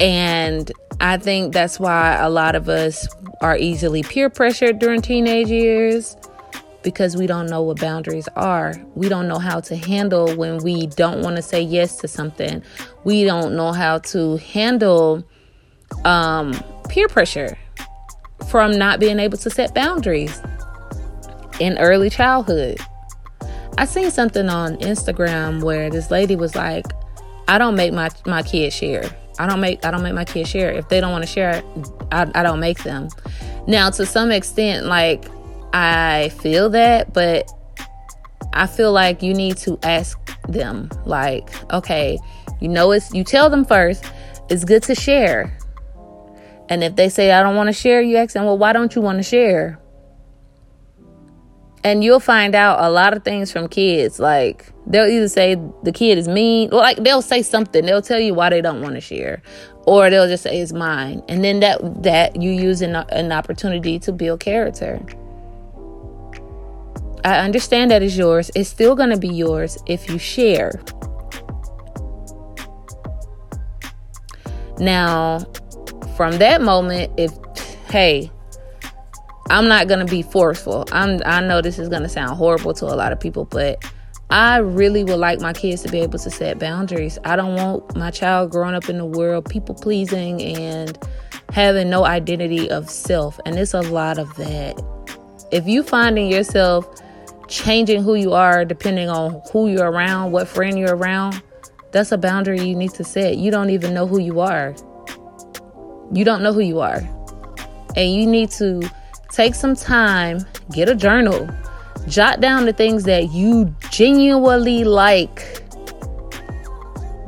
And 0.00 0.72
I 1.02 1.16
think 1.16 1.52
that's 1.52 1.80
why 1.80 2.14
a 2.14 2.30
lot 2.30 2.54
of 2.54 2.68
us 2.68 3.08
are 3.40 3.56
easily 3.56 4.04
peer 4.04 4.30
pressured 4.30 4.78
during 4.78 5.02
teenage 5.02 5.50
years 5.50 6.16
because 6.84 7.16
we 7.16 7.26
don't 7.26 7.46
know 7.46 7.60
what 7.60 7.80
boundaries 7.80 8.28
are. 8.36 8.74
We 8.94 9.08
don't 9.08 9.26
know 9.26 9.40
how 9.40 9.58
to 9.62 9.74
handle 9.74 10.32
when 10.36 10.58
we 10.58 10.86
don't 10.86 11.22
want 11.22 11.36
to 11.36 11.42
say 11.42 11.60
yes 11.60 11.96
to 11.98 12.08
something. 12.08 12.62
We 13.02 13.24
don't 13.24 13.56
know 13.56 13.72
how 13.72 13.98
to 13.98 14.36
handle 14.36 15.24
um, 16.04 16.54
peer 16.88 17.08
pressure 17.08 17.58
from 18.48 18.70
not 18.70 19.00
being 19.00 19.18
able 19.18 19.38
to 19.38 19.50
set 19.50 19.74
boundaries 19.74 20.40
in 21.58 21.78
early 21.78 22.10
childhood. 22.10 22.78
I 23.76 23.86
seen 23.86 24.12
something 24.12 24.48
on 24.48 24.76
Instagram 24.76 25.64
where 25.64 25.90
this 25.90 26.12
lady 26.12 26.36
was 26.36 26.54
like, 26.54 26.86
I 27.48 27.58
don't 27.58 27.74
make 27.74 27.92
my, 27.92 28.08
my 28.24 28.44
kids 28.44 28.76
share. 28.76 29.10
I 29.38 29.46
don't 29.46 29.60
make 29.60 29.84
I 29.84 29.90
don't 29.90 30.02
make 30.02 30.14
my 30.14 30.24
kids 30.24 30.50
share. 30.50 30.70
If 30.70 30.88
they 30.88 31.00
don't 31.00 31.12
want 31.12 31.22
to 31.24 31.30
share, 31.30 31.62
I, 32.10 32.30
I 32.34 32.42
don't 32.42 32.60
make 32.60 32.82
them. 32.82 33.08
Now, 33.66 33.90
to 33.90 34.06
some 34.06 34.30
extent, 34.30 34.86
like 34.86 35.24
I 35.72 36.30
feel 36.40 36.70
that, 36.70 37.12
but 37.12 37.50
I 38.52 38.66
feel 38.66 38.92
like 38.92 39.22
you 39.22 39.32
need 39.34 39.56
to 39.58 39.78
ask 39.82 40.18
them, 40.48 40.90
like, 41.06 41.50
okay, 41.72 42.18
you 42.60 42.68
know, 42.68 42.92
it's 42.92 43.12
you 43.12 43.24
tell 43.24 43.48
them 43.48 43.64
first, 43.64 44.04
it's 44.50 44.64
good 44.64 44.82
to 44.84 44.94
share. 44.94 45.56
And 46.68 46.84
if 46.84 46.96
they 46.96 47.08
say, 47.08 47.32
I 47.32 47.42
don't 47.42 47.56
want 47.56 47.68
to 47.68 47.72
share, 47.72 48.00
you 48.00 48.16
ask 48.16 48.34
them, 48.34 48.44
well, 48.44 48.58
why 48.58 48.72
don't 48.72 48.94
you 48.94 49.02
want 49.02 49.18
to 49.18 49.22
share? 49.22 49.78
And 51.84 52.04
you'll 52.04 52.20
find 52.20 52.54
out 52.54 52.78
a 52.80 52.90
lot 52.90 53.16
of 53.16 53.24
things 53.24 53.50
from 53.50 53.68
kids. 53.68 54.20
Like, 54.20 54.72
they'll 54.86 55.06
either 55.06 55.28
say 55.28 55.56
the 55.82 55.92
kid 55.92 56.16
is 56.16 56.28
mean, 56.28 56.72
or 56.72 56.78
like 56.78 57.02
they'll 57.02 57.22
say 57.22 57.42
something. 57.42 57.84
They'll 57.84 58.02
tell 58.02 58.20
you 58.20 58.34
why 58.34 58.50
they 58.50 58.60
don't 58.60 58.82
want 58.82 58.94
to 58.94 59.00
share, 59.00 59.42
or 59.84 60.08
they'll 60.08 60.28
just 60.28 60.44
say 60.44 60.60
it's 60.60 60.72
mine. 60.72 61.22
And 61.28 61.42
then 61.42 61.60
that 61.60 62.02
that 62.04 62.40
you 62.40 62.50
use 62.52 62.82
an, 62.82 62.94
an 62.94 63.32
opportunity 63.32 63.98
to 64.00 64.12
build 64.12 64.40
character. 64.40 65.00
I 67.24 67.38
understand 67.38 67.90
that 67.90 68.02
is 68.02 68.16
yours. 68.16 68.50
It's 68.54 68.68
still 68.68 68.94
going 68.94 69.10
to 69.10 69.18
be 69.18 69.28
yours 69.28 69.78
if 69.86 70.08
you 70.08 70.18
share. 70.18 70.80
Now, 74.78 75.40
from 76.16 76.38
that 76.38 76.62
moment, 76.62 77.12
if 77.16 77.32
hey, 77.88 78.30
I'm 79.50 79.68
not 79.68 79.88
gonna 79.88 80.04
be 80.04 80.22
forceful. 80.22 80.86
I'm 80.92 81.20
I 81.24 81.40
know 81.40 81.60
this 81.60 81.78
is 81.78 81.88
gonna 81.88 82.08
sound 82.08 82.36
horrible 82.36 82.74
to 82.74 82.86
a 82.86 82.94
lot 82.94 83.12
of 83.12 83.20
people, 83.20 83.44
but 83.44 83.84
I 84.30 84.58
really 84.58 85.04
would 85.04 85.18
like 85.18 85.40
my 85.40 85.52
kids 85.52 85.82
to 85.82 85.90
be 85.90 86.00
able 86.00 86.18
to 86.18 86.30
set 86.30 86.58
boundaries. 86.58 87.18
I 87.24 87.36
don't 87.36 87.54
want 87.54 87.94
my 87.96 88.10
child 88.10 88.50
growing 88.50 88.74
up 88.74 88.88
in 88.88 88.96
the 88.96 89.04
world 89.04 89.44
people 89.50 89.74
pleasing 89.74 90.40
and 90.40 90.98
having 91.52 91.90
no 91.90 92.06
identity 92.06 92.70
of 92.70 92.88
self. 92.88 93.38
And 93.44 93.58
it's 93.58 93.74
a 93.74 93.82
lot 93.82 94.18
of 94.18 94.34
that. 94.36 94.82
If 95.50 95.68
you 95.68 95.82
finding 95.82 96.30
yourself 96.30 96.88
changing 97.48 98.02
who 98.02 98.14
you 98.14 98.32
are 98.32 98.64
depending 98.64 99.10
on 99.10 99.42
who 99.52 99.68
you're 99.68 99.90
around, 99.90 100.32
what 100.32 100.48
friend 100.48 100.78
you're 100.78 100.96
around, 100.96 101.42
that's 101.90 102.10
a 102.10 102.16
boundary 102.16 102.62
you 102.62 102.74
need 102.74 102.92
to 102.92 103.04
set. 103.04 103.36
You 103.36 103.50
don't 103.50 103.68
even 103.68 103.92
know 103.92 104.06
who 104.06 104.18
you 104.18 104.40
are. 104.40 104.74
You 106.10 106.24
don't 106.24 106.42
know 106.42 106.54
who 106.54 106.60
you 106.60 106.80
are. 106.80 107.02
And 107.96 108.14
you 108.14 108.26
need 108.26 108.50
to 108.52 108.90
take 109.32 109.54
some 109.54 109.74
time, 109.74 110.44
get 110.70 110.88
a 110.88 110.94
journal, 110.94 111.48
jot 112.06 112.40
down 112.40 112.66
the 112.66 112.72
things 112.72 113.04
that 113.04 113.32
you 113.32 113.74
genuinely 113.90 114.84
like. 114.84 115.62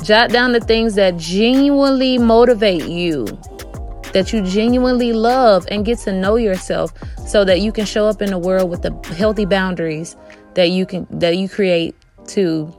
Jot 0.03 0.31
down 0.31 0.53
the 0.53 0.61
things 0.61 0.95
that 0.95 1.17
genuinely 1.17 2.19
motivate 2.19 2.87
you, 2.87 3.25
that 4.13 4.33
you 4.33 4.43
genuinely 4.43 5.15
love, 5.15 5.67
and 5.71 5.85
get 5.85 5.99
to 6.01 6.13
know 6.13 6.37
yourself 6.37 6.93
so 7.27 7.45
that 7.45 7.61
you 7.61 7.73
can 7.73 7.87
show 7.87 8.07
up 8.07 8.21
in 8.21 8.31
the 8.31 8.39
world 8.39 8.69
with 8.69 8.83
the 8.83 8.93
healthy 9.15 9.47
boundaries 9.47 10.15
that 10.55 10.71
you 10.71 10.87
can 10.87 11.07
that 11.11 11.37
you 11.37 11.49
create 11.49 11.97
to 12.27 12.73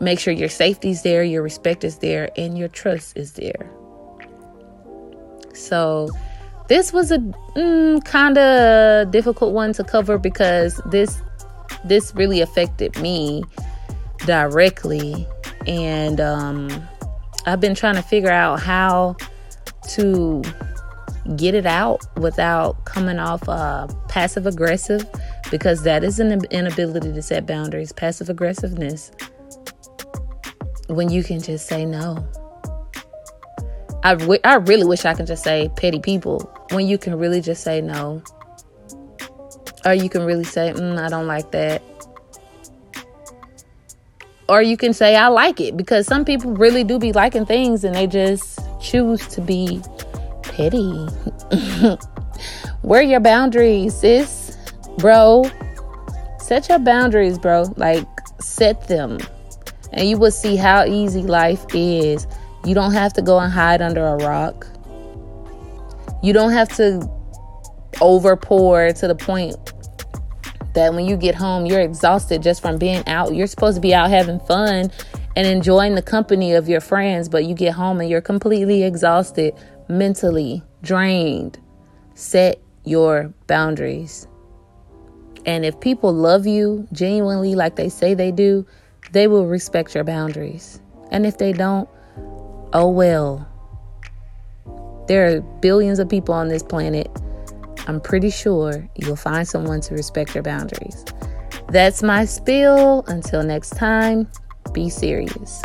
make 0.00 0.18
sure 0.18 0.32
your 0.32 0.48
safety 0.48 0.90
is 0.90 1.02
there, 1.02 1.24
your 1.24 1.42
respect 1.42 1.84
is 1.84 1.98
there, 1.98 2.30
and 2.36 2.58
your 2.58 2.68
trust 2.68 3.16
is 3.16 3.32
there. 3.32 3.70
So, 5.54 6.08
this 6.68 6.92
was 6.92 7.10
a 7.10 7.18
mm, 7.18 8.04
kind 8.04 8.38
of 8.38 9.10
difficult 9.10 9.52
one 9.52 9.72
to 9.74 9.84
cover 9.84 10.18
because 10.18 10.80
this 10.86 11.20
this 11.84 12.14
really 12.14 12.40
affected 12.40 12.98
me 13.00 13.42
directly, 14.26 15.26
and 15.66 16.20
um, 16.20 16.70
I've 17.46 17.60
been 17.60 17.74
trying 17.74 17.96
to 17.96 18.02
figure 18.02 18.30
out 18.30 18.60
how 18.60 19.16
to 19.90 20.42
get 21.36 21.54
it 21.54 21.66
out 21.66 22.00
without 22.18 22.84
coming 22.84 23.18
off 23.18 23.48
uh, 23.48 23.86
passive 24.08 24.46
aggressive 24.46 25.06
because 25.50 25.82
that 25.82 26.04
is 26.04 26.20
an 26.20 26.44
inability 26.50 27.12
to 27.12 27.22
set 27.22 27.46
boundaries. 27.46 27.92
Passive 27.92 28.28
aggressiveness 28.28 29.10
when 30.88 31.10
you 31.10 31.22
can 31.22 31.40
just 31.40 31.66
say 31.66 31.84
no. 31.84 32.26
I, 34.04 34.16
w- 34.16 34.40
I 34.44 34.56
really 34.56 34.84
wish 34.84 35.06
I 35.06 35.14
could 35.14 35.26
just 35.26 35.42
say 35.42 35.70
petty 35.76 35.98
people 35.98 36.40
when 36.72 36.86
you 36.86 36.98
can 36.98 37.18
really 37.18 37.40
just 37.40 37.64
say 37.64 37.80
no. 37.80 38.22
Or 39.86 39.94
you 39.94 40.10
can 40.10 40.24
really 40.24 40.44
say, 40.44 40.74
mm, 40.74 40.98
I 40.98 41.08
don't 41.08 41.26
like 41.26 41.50
that. 41.52 41.82
Or 44.46 44.60
you 44.60 44.76
can 44.76 44.92
say, 44.92 45.16
I 45.16 45.28
like 45.28 45.58
it 45.58 45.74
because 45.74 46.06
some 46.06 46.26
people 46.26 46.52
really 46.52 46.84
do 46.84 46.98
be 46.98 47.12
liking 47.12 47.46
things 47.46 47.82
and 47.82 47.94
they 47.94 48.06
just 48.06 48.60
choose 48.78 49.26
to 49.28 49.40
be 49.40 49.80
petty. 50.42 50.92
Where 52.82 53.00
your 53.00 53.20
boundaries, 53.20 53.94
sis? 53.94 54.58
Bro, 54.98 55.50
set 56.38 56.68
your 56.68 56.78
boundaries, 56.78 57.38
bro. 57.38 57.72
Like, 57.76 58.06
set 58.38 58.86
them. 58.86 59.18
And 59.92 60.06
you 60.06 60.18
will 60.18 60.30
see 60.30 60.56
how 60.56 60.84
easy 60.84 61.22
life 61.22 61.64
is 61.72 62.26
you 62.64 62.74
don't 62.74 62.92
have 62.92 63.12
to 63.14 63.22
go 63.22 63.38
and 63.38 63.52
hide 63.52 63.82
under 63.82 64.06
a 64.06 64.16
rock. 64.16 64.66
You 66.22 66.32
don't 66.32 66.52
have 66.52 66.68
to 66.76 67.08
overpour 67.94 68.98
to 68.98 69.08
the 69.08 69.14
point 69.14 69.56
that 70.74 70.92
when 70.92 71.04
you 71.04 71.16
get 71.16 71.34
home, 71.34 71.66
you're 71.66 71.80
exhausted 71.80 72.42
just 72.42 72.60
from 72.60 72.78
being 72.78 73.06
out. 73.06 73.34
You're 73.34 73.46
supposed 73.46 73.76
to 73.76 73.80
be 73.80 73.94
out 73.94 74.10
having 74.10 74.40
fun 74.40 74.90
and 75.36 75.46
enjoying 75.46 75.94
the 75.94 76.02
company 76.02 76.52
of 76.54 76.68
your 76.68 76.80
friends, 76.80 77.28
but 77.28 77.44
you 77.44 77.54
get 77.54 77.72
home 77.72 78.00
and 78.00 78.08
you're 78.08 78.20
completely 78.20 78.82
exhausted, 78.82 79.54
mentally 79.88 80.62
drained. 80.82 81.58
Set 82.14 82.60
your 82.84 83.32
boundaries. 83.46 84.26
And 85.46 85.64
if 85.64 85.78
people 85.80 86.12
love 86.12 86.46
you 86.46 86.88
genuinely 86.92 87.54
like 87.54 87.76
they 87.76 87.88
say 87.88 88.14
they 88.14 88.32
do, 88.32 88.66
they 89.12 89.26
will 89.26 89.46
respect 89.46 89.94
your 89.94 90.04
boundaries. 90.04 90.80
And 91.10 91.26
if 91.26 91.38
they 91.38 91.52
don't, 91.52 91.88
oh 92.74 92.90
well. 92.90 93.48
There 95.06 95.26
are 95.26 95.40
billions 95.40 95.98
of 95.98 96.08
people 96.08 96.34
on 96.34 96.48
this 96.48 96.62
planet. 96.62 97.08
I'm 97.86 98.00
pretty 98.00 98.30
sure 98.30 98.88
you'll 98.96 99.16
find 99.16 99.46
someone 99.46 99.80
to 99.82 99.94
respect 99.94 100.34
your 100.34 100.42
boundaries. 100.42 101.04
That's 101.68 102.02
my 102.02 102.24
spiel. 102.24 103.04
Until 103.06 103.42
next 103.42 103.70
time, 103.70 104.28
be 104.72 104.88
serious. 104.90 105.62